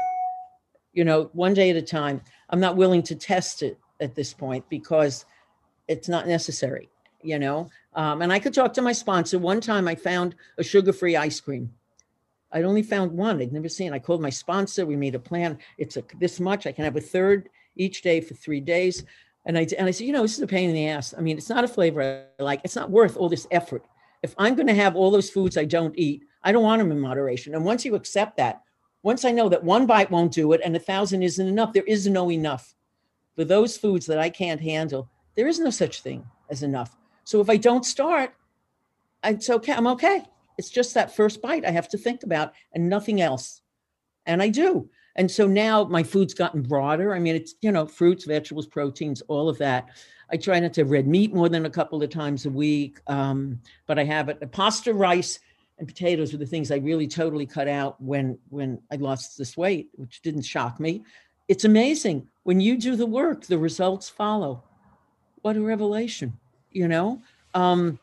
you 0.96 1.04
know, 1.04 1.30
one 1.34 1.54
day 1.54 1.70
at 1.70 1.76
a 1.76 1.82
time. 1.82 2.20
I'm 2.50 2.58
not 2.58 2.76
willing 2.76 3.02
to 3.04 3.14
test 3.14 3.62
it 3.62 3.78
at 4.00 4.16
this 4.16 4.32
point 4.32 4.64
because 4.68 5.26
it's 5.86 6.08
not 6.08 6.26
necessary, 6.26 6.88
you 7.22 7.38
know. 7.38 7.68
Um, 7.94 8.22
and 8.22 8.32
I 8.32 8.38
could 8.40 8.54
talk 8.54 8.72
to 8.74 8.82
my 8.82 8.92
sponsor. 8.92 9.38
One 9.38 9.60
time 9.60 9.86
I 9.86 9.94
found 9.94 10.34
a 10.58 10.64
sugar 10.64 10.92
free 10.92 11.14
ice 11.14 11.38
cream. 11.38 11.70
I'd 12.50 12.64
only 12.64 12.82
found 12.82 13.12
one, 13.12 13.40
I'd 13.40 13.52
never 13.52 13.68
seen. 13.68 13.92
I 13.92 13.98
called 13.98 14.22
my 14.22 14.30
sponsor. 14.30 14.86
We 14.86 14.96
made 14.96 15.14
a 15.14 15.18
plan. 15.18 15.58
It's 15.76 15.98
a, 15.98 16.04
this 16.18 16.40
much. 16.40 16.66
I 16.66 16.72
can 16.72 16.84
have 16.84 16.96
a 16.96 17.00
third 17.00 17.50
each 17.76 18.00
day 18.00 18.22
for 18.22 18.32
three 18.34 18.60
days. 18.60 19.04
And 19.46 19.56
I, 19.56 19.66
and 19.78 19.86
I 19.86 19.92
said, 19.92 20.06
you 20.06 20.12
know, 20.12 20.22
this 20.22 20.34
is 20.34 20.42
a 20.42 20.46
pain 20.46 20.68
in 20.68 20.74
the 20.74 20.88
ass. 20.88 21.14
I 21.16 21.20
mean, 21.20 21.38
it's 21.38 21.48
not 21.48 21.64
a 21.64 21.68
flavor 21.68 22.26
I 22.38 22.42
like. 22.42 22.60
It's 22.64 22.76
not 22.76 22.90
worth 22.90 23.16
all 23.16 23.28
this 23.28 23.46
effort. 23.50 23.84
If 24.22 24.34
I'm 24.38 24.56
going 24.56 24.66
to 24.66 24.74
have 24.74 24.96
all 24.96 25.10
those 25.10 25.30
foods 25.30 25.56
I 25.56 25.64
don't 25.64 25.96
eat, 25.96 26.24
I 26.42 26.52
don't 26.52 26.64
want 26.64 26.80
them 26.80 26.90
in 26.90 27.00
moderation. 27.00 27.54
And 27.54 27.64
once 27.64 27.84
you 27.84 27.94
accept 27.94 28.36
that, 28.38 28.62
once 29.02 29.24
I 29.24 29.30
know 29.30 29.48
that 29.48 29.62
one 29.62 29.86
bite 29.86 30.10
won't 30.10 30.32
do 30.32 30.52
it 30.52 30.60
and 30.64 30.74
a 30.74 30.80
thousand 30.80 31.22
isn't 31.22 31.46
enough, 31.46 31.72
there 31.72 31.84
is 31.84 32.08
no 32.08 32.30
enough. 32.30 32.74
For 33.36 33.44
those 33.44 33.76
foods 33.76 34.06
that 34.06 34.18
I 34.18 34.30
can't 34.30 34.60
handle, 34.60 35.08
there 35.36 35.46
is 35.46 35.60
no 35.60 35.70
such 35.70 36.00
thing. 36.00 36.24
as 36.50 36.62
enough. 36.62 36.96
So 37.24 37.40
if 37.40 37.50
I 37.50 37.56
don't 37.56 37.84
start, 37.84 38.34
it's 39.24 39.50
okay. 39.50 39.72
I'm 39.72 39.86
okay. 39.88 40.24
It's 40.58 40.70
just 40.70 40.94
that 40.94 41.14
first 41.14 41.42
bite 41.42 41.64
I 41.64 41.70
have 41.70 41.88
to 41.90 41.98
think 41.98 42.22
about 42.22 42.52
and 42.72 42.88
nothing 42.88 43.20
else. 43.20 43.62
And 44.24 44.42
I 44.42 44.48
do. 44.48 44.88
And 45.16 45.30
so 45.30 45.46
now 45.46 45.84
my 45.84 46.02
food's 46.02 46.34
gotten 46.34 46.62
broader. 46.62 47.14
I 47.14 47.18
mean, 47.18 47.34
it's, 47.34 47.54
you 47.60 47.72
know, 47.72 47.86
fruits, 47.86 48.24
vegetables, 48.24 48.66
proteins, 48.66 49.22
all 49.22 49.48
of 49.48 49.58
that. 49.58 49.88
I 50.30 50.36
try 50.36 50.60
not 50.60 50.72
to 50.74 50.82
have 50.82 50.90
red 50.90 51.06
meat 51.06 51.34
more 51.34 51.48
than 51.48 51.66
a 51.66 51.70
couple 51.70 52.02
of 52.02 52.10
times 52.10 52.46
a 52.46 52.50
week. 52.50 52.98
Um, 53.06 53.60
but 53.86 53.98
I 53.98 54.04
have 54.04 54.28
it. 54.28 54.52
Pasta, 54.52 54.92
rice, 54.92 55.40
and 55.78 55.86
potatoes 55.86 56.32
were 56.32 56.38
the 56.38 56.46
things 56.46 56.70
I 56.70 56.76
really 56.76 57.06
totally 57.06 57.46
cut 57.46 57.68
out 57.68 58.00
when 58.00 58.38
when 58.48 58.80
I 58.90 58.96
lost 58.96 59.36
this 59.36 59.56
weight, 59.56 59.90
which 59.94 60.22
didn't 60.22 60.42
shock 60.42 60.80
me. 60.80 61.02
It's 61.48 61.64
amazing 61.64 62.26
when 62.44 62.60
you 62.60 62.76
do 62.78 62.96
the 62.96 63.06
work, 63.06 63.44
the 63.44 63.58
results 63.58 64.08
follow. 64.08 64.62
What 65.42 65.56
a 65.56 65.60
revelation, 65.60 66.32
you 66.72 66.88
know. 66.88 67.22
Um, 67.54 67.98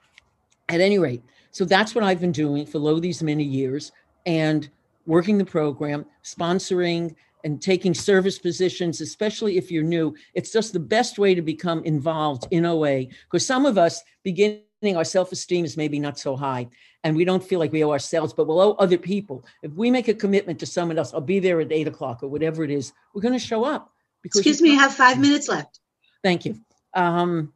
at 0.70 0.82
any 0.82 0.98
rate, 0.98 1.22
so 1.52 1.66
that's 1.66 1.94
what 1.94 2.04
I've 2.04 2.22
been 2.22 2.32
doing 2.32 2.66
for 2.66 2.80
lo 2.80 3.00
these 3.00 3.22
many 3.22 3.44
years, 3.44 3.92
and 4.26 4.70
working 5.06 5.38
the 5.38 5.46
program, 5.46 6.06
sponsoring 6.24 7.16
and 7.44 7.62
taking 7.62 7.94
service 7.94 8.40
positions, 8.40 9.02
especially 9.02 9.58
if 9.58 9.70
you're 9.70 9.84
new. 9.84 10.16
It's 10.34 10.52
just 10.52 10.74
the 10.74 10.80
best 10.80 11.20
way 11.20 11.36
to 11.36 11.42
become 11.42 11.84
involved 11.84 12.48
in 12.52 12.66
OA 12.66 13.06
because 13.26 13.46
some 13.46 13.66
of 13.66 13.78
us 13.78 14.02
beginning 14.24 14.64
our 14.96 15.04
self-esteem 15.04 15.66
is 15.66 15.78
maybe 15.78 16.00
not 16.00 16.18
so 16.18 16.36
high 16.36 16.68
and 17.04 17.16
we 17.16 17.26
don't 17.26 17.44
feel 17.44 17.60
like 17.60 17.72
we 17.72 17.84
owe 17.84 17.92
ourselves, 17.92 18.34
but 18.34 18.48
we'll 18.48 18.62
owe 18.62 18.74
other 18.74 18.98
people. 18.98 19.46
If 19.62 19.74
we 19.74 19.92
make 19.92 20.08
a 20.08 20.14
commitment 20.14 20.60
to 20.60 20.66
someone 20.66 20.98
else, 20.98 21.14
I'll 21.14 21.22
be 21.22 21.40
there 21.40 21.60
at 21.60 21.72
eight 21.72 21.88
o'clock 21.88 22.24
or 22.24 22.30
whatever 22.30 22.64
it 22.64 22.72
is, 22.72 22.94
we're 23.14 23.22
going 23.22 23.34
to 23.34 23.40
show 23.40 23.66
up. 23.66 23.92
Because 24.22 24.40
Excuse 24.40 24.62
me, 24.62 24.72
you 24.72 24.80
have 24.80 24.94
five 24.94 25.20
minutes 25.20 25.50
left. 25.50 25.80
Thank 26.24 26.46
you. 26.46 26.60
Um, 26.94 27.52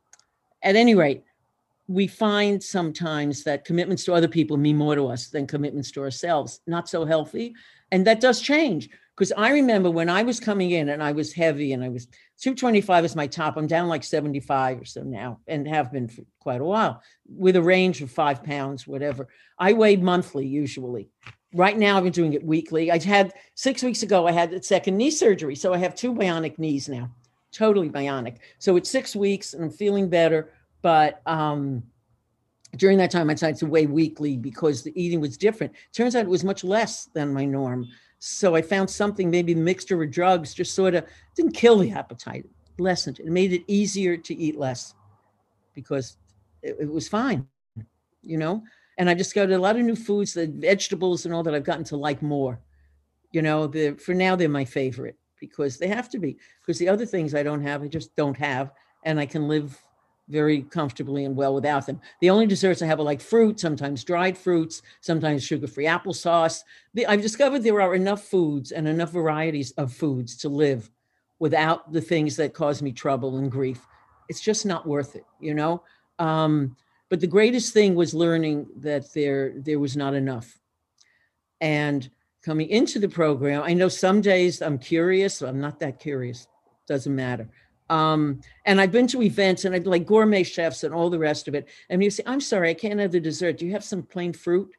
at 0.61 0.75
any 0.75 0.95
rate, 0.95 1.23
we 1.87 2.07
find 2.07 2.61
sometimes 2.61 3.43
that 3.43 3.65
commitments 3.65 4.03
to 4.05 4.13
other 4.13 4.27
people 4.27 4.57
mean 4.57 4.77
more 4.77 4.95
to 4.95 5.07
us 5.07 5.27
than 5.27 5.47
commitments 5.47 5.91
to 5.91 6.01
ourselves. 6.01 6.59
Not 6.67 6.89
so 6.89 7.05
healthy. 7.05 7.55
And 7.91 8.05
that 8.05 8.19
does 8.19 8.41
change. 8.41 8.89
Because 9.15 9.33
I 9.35 9.49
remember 9.49 9.89
when 9.89 10.09
I 10.09 10.21
was 10.21 10.39
coming 10.39 10.71
in 10.71 10.89
and 10.89 11.01
I 11.01 11.11
was 11.11 11.33
heavy 11.33 11.73
and 11.73 11.83
I 11.83 11.89
was 11.89 12.05
225 12.39 13.05
is 13.05 13.15
my 13.15 13.25
top. 13.25 13.57
I'm 13.57 13.65
down 13.65 13.87
like 13.87 14.03
75 14.03 14.81
or 14.81 14.85
so 14.85 15.01
now 15.01 15.39
and 15.47 15.67
have 15.67 15.91
been 15.91 16.07
for 16.07 16.21
quite 16.39 16.61
a 16.61 16.65
while 16.65 17.01
with 17.27 17.55
a 17.55 17.61
range 17.61 18.01
of 18.03 18.11
five 18.11 18.43
pounds, 18.43 18.85
whatever. 18.85 19.27
I 19.57 19.73
weigh 19.73 19.95
monthly 19.95 20.45
usually. 20.45 21.09
Right 21.53 21.77
now, 21.77 21.97
I've 21.97 22.03
been 22.03 22.11
doing 22.11 22.33
it 22.33 22.43
weekly. 22.43 22.91
I 22.91 22.99
had 22.99 23.33
six 23.55 23.81
weeks 23.81 24.03
ago, 24.03 24.27
I 24.27 24.33
had 24.33 24.63
second 24.63 24.97
knee 24.97 25.09
surgery. 25.09 25.55
So 25.55 25.73
I 25.73 25.77
have 25.77 25.95
two 25.95 26.13
bionic 26.13 26.59
knees 26.59 26.87
now, 26.87 27.09
totally 27.51 27.89
bionic. 27.89 28.37
So 28.59 28.75
it's 28.75 28.91
six 28.91 29.15
weeks 29.15 29.55
and 29.55 29.63
I'm 29.63 29.71
feeling 29.71 30.09
better. 30.09 30.51
But 30.81 31.21
um, 31.25 31.83
during 32.75 32.97
that 32.99 33.11
time, 33.11 33.29
I 33.29 33.33
decided 33.33 33.57
to 33.57 33.65
weigh 33.65 33.87
weekly 33.87 34.37
because 34.37 34.83
the 34.83 34.93
eating 35.01 35.19
was 35.19 35.37
different. 35.37 35.73
Turns 35.93 36.15
out 36.15 36.25
it 36.25 36.29
was 36.29 36.43
much 36.43 36.63
less 36.63 37.05
than 37.13 37.33
my 37.33 37.45
norm. 37.45 37.87
So 38.19 38.55
I 38.55 38.61
found 38.61 38.89
something, 38.89 39.29
maybe 39.29 39.53
mixture 39.53 40.01
of 40.01 40.11
drugs, 40.11 40.53
just 40.53 40.73
sort 40.73 40.95
of 40.95 41.05
didn't 41.35 41.53
kill 41.53 41.77
the 41.77 41.91
appetite, 41.91 42.45
lessened 42.79 43.19
it. 43.19 43.25
Made 43.27 43.53
it 43.53 43.63
easier 43.67 44.17
to 44.17 44.35
eat 44.35 44.57
less 44.57 44.95
because 45.73 46.17
it, 46.63 46.77
it 46.79 46.91
was 46.91 47.07
fine, 47.07 47.47
you 48.23 48.37
know. 48.37 48.63
And 48.97 49.09
I've 49.09 49.17
discovered 49.17 49.53
a 49.53 49.59
lot 49.59 49.75
of 49.75 49.83
new 49.83 49.95
foods, 49.95 50.33
the 50.33 50.47
vegetables 50.47 51.25
and 51.25 51.33
all 51.33 51.43
that 51.43 51.53
I've 51.53 51.63
gotten 51.63 51.83
to 51.85 51.97
like 51.97 52.21
more. 52.21 52.59
You 53.31 53.41
know, 53.43 53.71
for 53.97 54.13
now 54.15 54.35
they're 54.35 54.49
my 54.49 54.65
favorite 54.65 55.17
because 55.39 55.77
they 55.77 55.87
have 55.87 56.09
to 56.09 56.17
be. 56.19 56.37
Because 56.61 56.79
the 56.79 56.89
other 56.89 57.05
things 57.05 57.35
I 57.35 57.43
don't 57.43 57.61
have, 57.61 57.83
I 57.83 57.87
just 57.87 58.15
don't 58.15 58.37
have, 58.37 58.71
and 59.05 59.19
I 59.19 59.27
can 59.27 59.47
live 59.47 59.79
very 60.29 60.63
comfortably 60.63 61.25
and 61.25 61.35
well 61.35 61.53
without 61.53 61.85
them. 61.85 62.01
The 62.19 62.29
only 62.29 62.47
desserts 62.47 62.81
I 62.81 62.85
have 62.85 62.99
are 62.99 63.03
like 63.03 63.21
fruit, 63.21 63.59
sometimes 63.59 64.03
dried 64.03 64.37
fruits, 64.37 64.81
sometimes 65.01 65.43
sugar-free 65.43 65.85
applesauce. 65.85 66.63
I've 67.07 67.21
discovered 67.21 67.63
there 67.63 67.81
are 67.81 67.95
enough 67.95 68.23
foods 68.23 68.71
and 68.71 68.87
enough 68.87 69.11
varieties 69.11 69.71
of 69.71 69.93
foods 69.93 70.35
to 70.37 70.49
live 70.49 70.89
without 71.39 71.93
the 71.93 72.01
things 72.01 72.35
that 72.37 72.53
cause 72.53 72.81
me 72.81 72.91
trouble 72.91 73.37
and 73.37 73.51
grief. 73.51 73.85
It's 74.27 74.41
just 74.41 74.65
not 74.65 74.87
worth 74.87 75.15
it, 75.15 75.25
you 75.39 75.53
know. 75.53 75.83
Um, 76.19 76.75
but 77.09 77.21
the 77.21 77.27
greatest 77.27 77.73
thing 77.73 77.95
was 77.95 78.13
learning 78.13 78.67
that 78.77 79.13
there 79.13 79.53
there 79.55 79.79
was 79.79 79.95
not 79.95 80.13
enough. 80.13 80.59
And 81.61 82.09
coming 82.43 82.67
into 82.69 82.99
the 82.99 83.07
program, 83.07 83.63
I 83.63 83.73
know 83.73 83.87
some 83.87 84.19
days 84.19 84.61
I'm 84.61 84.77
curious. 84.77 85.41
I'm 85.41 85.61
not 85.61 85.79
that 85.79 85.99
curious. 85.99 86.47
Doesn't 86.87 87.15
matter. 87.15 87.49
Um, 87.89 88.41
and 88.65 88.81
I've 88.81 88.91
been 88.91 89.07
to 89.07 89.21
events 89.21 89.65
and 89.65 89.73
I'd 89.73 89.87
like 89.87 90.05
gourmet 90.05 90.43
chefs 90.43 90.83
and 90.83 90.93
all 90.93 91.09
the 91.09 91.19
rest 91.19 91.47
of 91.47 91.55
it. 91.55 91.67
And 91.89 92.03
you 92.03 92.09
say, 92.09 92.23
I'm 92.25 92.41
sorry, 92.41 92.69
I 92.69 92.73
can't 92.73 92.99
have 92.99 93.11
the 93.11 93.19
dessert. 93.19 93.57
Do 93.57 93.65
you 93.65 93.71
have 93.71 93.83
some 93.83 94.03
plain 94.03 94.33
fruit? 94.33 94.69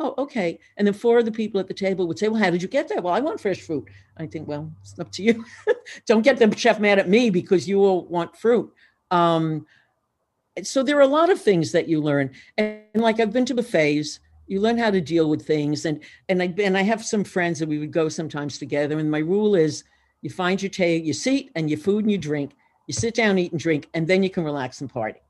Oh, 0.00 0.14
okay. 0.18 0.58
And 0.76 0.86
then 0.86 0.94
four 0.94 1.18
of 1.18 1.24
the 1.24 1.32
people 1.32 1.60
at 1.60 1.66
the 1.66 1.74
table 1.74 2.06
would 2.06 2.18
say, 2.18 2.28
Well, 2.28 2.40
how 2.40 2.50
did 2.50 2.62
you 2.62 2.68
get 2.68 2.88
that? 2.88 3.02
Well, 3.02 3.14
I 3.14 3.20
want 3.20 3.40
fresh 3.40 3.60
fruit. 3.60 3.88
I 4.16 4.26
think, 4.26 4.46
Well, 4.46 4.72
it's 4.80 4.98
up 4.98 5.10
to 5.12 5.22
you. 5.22 5.44
Don't 6.06 6.22
get 6.22 6.38
the 6.38 6.54
chef 6.56 6.78
mad 6.78 6.98
at 6.98 7.08
me 7.08 7.30
because 7.30 7.68
you 7.68 7.78
will 7.78 8.06
want 8.06 8.36
fruit. 8.36 8.72
Um, 9.10 9.66
so 10.62 10.82
there 10.82 10.98
are 10.98 11.02
a 11.02 11.06
lot 11.06 11.30
of 11.30 11.40
things 11.40 11.72
that 11.72 11.88
you 11.88 12.00
learn. 12.00 12.30
And, 12.56 12.80
and 12.94 13.02
like 13.02 13.18
I've 13.18 13.32
been 13.32 13.44
to 13.46 13.54
buffets, 13.54 14.20
you 14.46 14.60
learn 14.60 14.78
how 14.78 14.90
to 14.90 15.00
deal 15.00 15.28
with 15.28 15.46
things. 15.46 15.84
And 15.84 16.02
and 16.28 16.42
I 16.42 16.54
and 16.58 16.76
I 16.76 16.82
have 16.82 17.04
some 17.04 17.24
friends 17.24 17.58
that 17.58 17.68
we 17.68 17.78
would 17.78 17.92
go 17.92 18.08
sometimes 18.08 18.58
together. 18.58 18.98
And 18.98 19.10
my 19.10 19.18
rule 19.18 19.54
is 19.56 19.84
you 20.22 20.30
find 20.30 20.60
your 20.60 20.70
table, 20.70 21.04
your 21.04 21.14
seat, 21.14 21.50
and 21.54 21.70
your 21.70 21.78
food 21.78 22.04
and 22.04 22.10
your 22.10 22.20
drink. 22.20 22.52
You 22.86 22.94
sit 22.94 23.14
down, 23.14 23.38
eat 23.38 23.52
and 23.52 23.60
drink, 23.60 23.88
and 23.94 24.06
then 24.06 24.22
you 24.22 24.30
can 24.30 24.44
relax 24.44 24.80
and 24.80 24.90
party. 24.90 25.20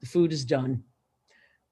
The 0.00 0.06
food 0.06 0.32
is 0.32 0.44
done. 0.44 0.84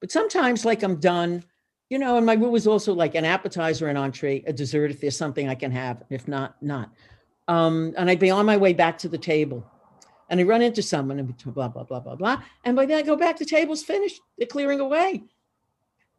But 0.00 0.10
sometimes, 0.10 0.64
like 0.64 0.82
I'm 0.82 0.96
done, 0.96 1.44
you 1.88 1.98
know, 1.98 2.16
and 2.16 2.26
my 2.26 2.34
rule 2.34 2.56
is 2.56 2.66
also 2.66 2.92
like 2.92 3.14
an 3.14 3.24
appetizer, 3.24 3.88
an 3.88 3.96
entree, 3.96 4.42
a 4.46 4.52
dessert 4.52 4.90
if 4.90 5.00
there's 5.00 5.16
something 5.16 5.48
I 5.48 5.54
can 5.54 5.70
have. 5.70 6.02
If 6.10 6.26
not, 6.26 6.60
not. 6.60 6.92
Um, 7.48 7.94
and 7.96 8.10
I'd 8.10 8.18
be 8.18 8.30
on 8.30 8.44
my 8.44 8.56
way 8.56 8.72
back 8.72 8.98
to 8.98 9.08
the 9.08 9.18
table. 9.18 9.64
And 10.28 10.40
I 10.40 10.42
run 10.42 10.62
into 10.62 10.82
someone 10.82 11.20
and 11.20 11.36
blah, 11.44 11.68
blah, 11.68 11.84
blah, 11.84 12.00
blah, 12.00 12.16
blah. 12.16 12.42
And 12.64 12.74
by 12.74 12.86
then 12.86 12.98
I 12.98 13.02
go 13.02 13.16
back, 13.16 13.38
the 13.38 13.44
table's 13.44 13.84
finished. 13.84 14.20
They're 14.36 14.48
clearing 14.48 14.80
away. 14.80 15.22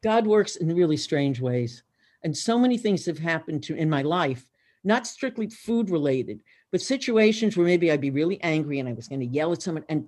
God 0.01 0.25
works 0.25 0.55
in 0.55 0.73
really 0.73 0.95
strange 0.95 1.41
ways. 1.41 1.83
And 2.23 2.35
so 2.35 2.57
many 2.57 2.77
things 2.77 3.05
have 3.05 3.19
happened 3.19 3.63
to 3.63 3.75
in 3.75 3.89
my 3.89 4.01
life 4.01 4.49
not 4.87 5.05
strictly 5.05 5.49
food 5.49 5.89
related, 5.89 6.41
but 6.71 6.81
situations 6.81 7.55
where 7.55 7.65
maybe 7.65 7.91
I'd 7.91 8.01
be 8.01 8.09
really 8.09 8.41
angry 8.41 8.79
and 8.79 8.87
I 8.87 8.93
was 8.93 9.07
going 9.07 9.19
to 9.19 9.25
yell 9.25 9.51
at 9.51 9.61
someone. 9.61 9.83
And 9.89 10.07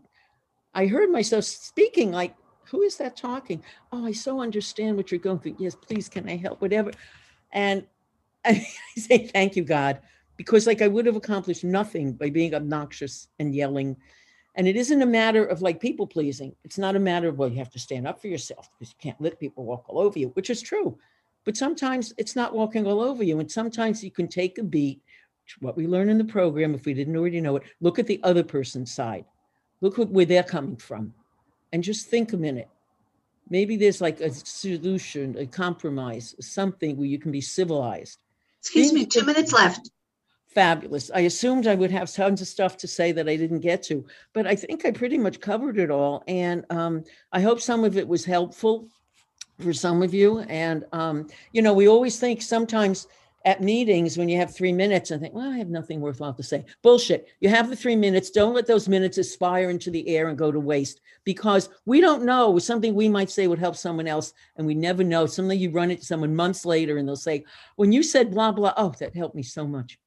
I 0.74 0.88
heard 0.88 1.12
myself 1.12 1.44
speaking 1.44 2.12
like, 2.12 2.34
who 2.64 2.82
is 2.82 2.98
that 2.98 3.18
talking? 3.18 3.62
Oh, 3.92 4.06
I 4.06 4.14
so 4.14 4.40
understand 4.40 4.96
what 4.96 5.12
you're 5.12 5.20
going 5.20 5.40
through. 5.40 5.58
Yes, 5.60 5.76
please, 5.76 6.08
can 6.08 6.30
I 6.30 6.38
help? 6.38 6.62
Whatever. 6.62 6.92
And 7.52 7.86
I 8.46 8.66
say, 8.96 9.28
thank 9.28 9.56
you, 9.56 9.64
God, 9.64 10.00
because 10.38 10.66
like 10.66 10.82
I 10.82 10.88
would 10.88 11.06
have 11.06 11.18
accomplished 11.18 11.64
nothing 11.64 12.14
by 12.14 12.30
being 12.30 12.56
obnoxious 12.56 13.28
and 13.40 13.54
yelling. 13.54 13.98
And 14.56 14.68
it 14.68 14.78
isn't 14.78 15.02
a 15.02 15.06
matter 15.06 15.46
of 15.46 15.62
like 15.62 15.82
people 15.82 16.08
pleasing. 16.08 16.56
It's 16.64 16.78
not 16.78 16.96
a 16.96 17.00
matter 17.00 17.28
of, 17.28 17.38
well, 17.38 17.50
you 17.50 17.58
have 17.58 17.72
to 17.72 17.80
stand 17.80 18.08
up 18.08 18.22
for 18.22 18.28
yourself 18.28 18.70
because 18.78 18.94
you 18.94 18.98
can't 19.02 19.22
let 19.22 19.40
people 19.40 19.66
walk 19.66 19.90
all 19.90 20.00
over 20.00 20.18
you, 20.18 20.30
which 20.30 20.50
is 20.50 20.62
true. 20.62 20.98
But 21.46 21.58
sometimes 21.58 22.14
it's 22.18 22.36
not 22.36 22.54
walking 22.54 22.86
all 22.86 23.02
over 23.02 23.24
you. 23.24 23.40
And 23.40 23.52
sometimes 23.52 24.04
you 24.04 24.12
can 24.12 24.28
take 24.28 24.58
a 24.58 24.64
beat, 24.64 25.02
what 25.60 25.76
we 25.76 25.88
learn 25.88 26.10
in 26.10 26.18
the 26.18 26.26
program, 26.26 26.76
if 26.76 26.86
we 26.86 26.94
didn't 26.94 27.16
already 27.16 27.42
know 27.42 27.56
it, 27.56 27.64
look 27.82 28.00
at 28.00 28.08
the 28.08 28.20
other 28.24 28.44
person's 28.44 28.92
side, 28.92 29.26
look 29.82 29.98
where 29.98 30.26
they're 30.26 30.44
coming 30.44 30.78
from, 30.78 31.14
and 31.74 31.84
just 31.84 32.08
think 32.08 32.34
a 32.34 32.38
minute. 32.38 32.70
Maybe 33.50 33.76
there's 33.76 34.00
like 34.00 34.22
a 34.22 34.32
solution, 34.32 35.36
a 35.38 35.48
compromise, 35.48 36.36
something 36.40 36.98
where 36.98 37.08
you 37.08 37.18
can 37.18 37.32
be 37.32 37.42
civilized. 37.42 38.20
Excuse 38.60 38.94
me, 38.94 39.06
two 39.06 39.26
minutes 39.26 39.52
left. 39.52 39.90
Fabulous. 40.50 41.10
I 41.14 41.22
assumed 41.22 41.66
I 41.68 41.76
would 41.76 41.92
have 41.92 42.12
tons 42.12 42.42
of 42.42 42.48
stuff 42.48 42.78
to 42.78 42.88
say 42.88 43.12
that 43.12 43.30
I 43.30 43.36
didn't 43.36 43.60
get 43.60 43.82
to, 43.84 44.06
but 44.34 44.46
I 44.46 44.56
think 44.56 44.86
I 44.86 44.92
pretty 44.92 45.18
much 45.18 45.40
covered 45.40 45.80
it 45.80 45.90
all. 45.90 46.24
And 46.28 46.66
um, 46.70 47.04
I 47.32 47.42
hope 47.42 47.62
some 47.62 47.84
of 47.84 47.98
it 47.98 48.08
was 48.08 48.26
helpful 48.26 48.88
for 49.60 49.74
some 49.74 50.02
of 50.02 50.14
you. 50.14 50.40
And, 50.40 50.86
um, 50.94 51.28
you 51.52 51.62
know, 51.62 51.74
we 51.74 51.88
always 51.88 52.20
think 52.20 52.42
sometimes 52.42 53.08
at 53.46 53.62
meetings 53.62 54.18
when 54.18 54.28
you 54.28 54.38
have 54.38 54.54
three 54.54 54.74
minutes 54.74 55.12
and 55.12 55.22
think, 55.22 55.34
well, 55.34 55.50
I 55.50 55.58
have 55.58 55.70
nothing 55.70 56.02
worthwhile 56.02 56.34
to 56.34 56.44
say. 56.44 56.66
Bullshit. 56.82 57.30
You 57.40 57.50
have 57.50 57.70
the 57.70 57.76
three 57.76 57.96
minutes. 57.96 58.30
Don't 58.30 58.54
let 58.54 58.68
those 58.68 58.90
minutes 58.90 59.18
aspire 59.18 59.70
into 59.70 59.90
the 59.90 60.08
air 60.10 60.28
and 60.28 60.38
go 60.38 60.52
to 60.52 60.60
waste 60.60 61.00
because 61.24 61.70
we 61.86 62.02
don't 62.02 62.26
know 62.26 62.60
something 62.60 62.94
we 62.94 63.08
might 63.08 63.30
say 63.30 63.48
would 63.48 63.60
help 63.60 63.76
someone 63.76 64.08
else. 64.08 64.34
And 64.58 64.68
we 64.68 64.76
never 64.76 65.04
know. 65.04 65.26
Something 65.26 65.58
you 65.58 65.72
run 65.72 65.92
into 65.92 66.06
someone 66.06 66.36
months 66.36 66.66
later 66.66 66.98
and 66.98 67.08
they'll 67.08 67.16
say, 67.16 67.46
when 67.78 67.92
you 67.92 68.04
said 68.04 68.32
blah, 68.32 68.52
blah, 68.52 68.74
oh, 68.76 68.94
that 69.00 69.16
helped 69.16 69.36
me 69.36 69.44
so 69.44 69.66
much. 69.66 69.98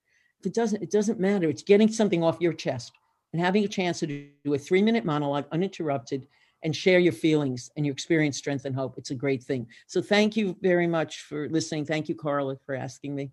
It 0.44 0.54
doesn't, 0.54 0.82
it 0.82 0.90
doesn't 0.90 1.20
matter. 1.20 1.48
It's 1.48 1.62
getting 1.62 1.90
something 1.90 2.22
off 2.22 2.40
your 2.40 2.52
chest 2.52 2.92
and 3.32 3.40
having 3.40 3.64
a 3.64 3.68
chance 3.68 4.00
to 4.00 4.06
do 4.44 4.54
a 4.54 4.58
three 4.58 4.82
minute 4.82 5.04
monologue 5.04 5.46
uninterrupted 5.52 6.26
and 6.62 6.74
share 6.74 6.98
your 6.98 7.12
feelings 7.12 7.70
and 7.76 7.84
your 7.84 7.92
experience, 7.92 8.36
strength, 8.36 8.64
and 8.64 8.74
hope. 8.74 8.94
It's 8.96 9.10
a 9.10 9.14
great 9.14 9.42
thing. 9.42 9.66
So 9.86 10.00
thank 10.00 10.36
you 10.36 10.56
very 10.60 10.86
much 10.86 11.20
for 11.22 11.48
listening. 11.48 11.84
Thank 11.84 12.08
you, 12.08 12.14
Carla, 12.14 12.56
for 12.64 12.74
asking 12.74 13.14
me. 13.14 13.30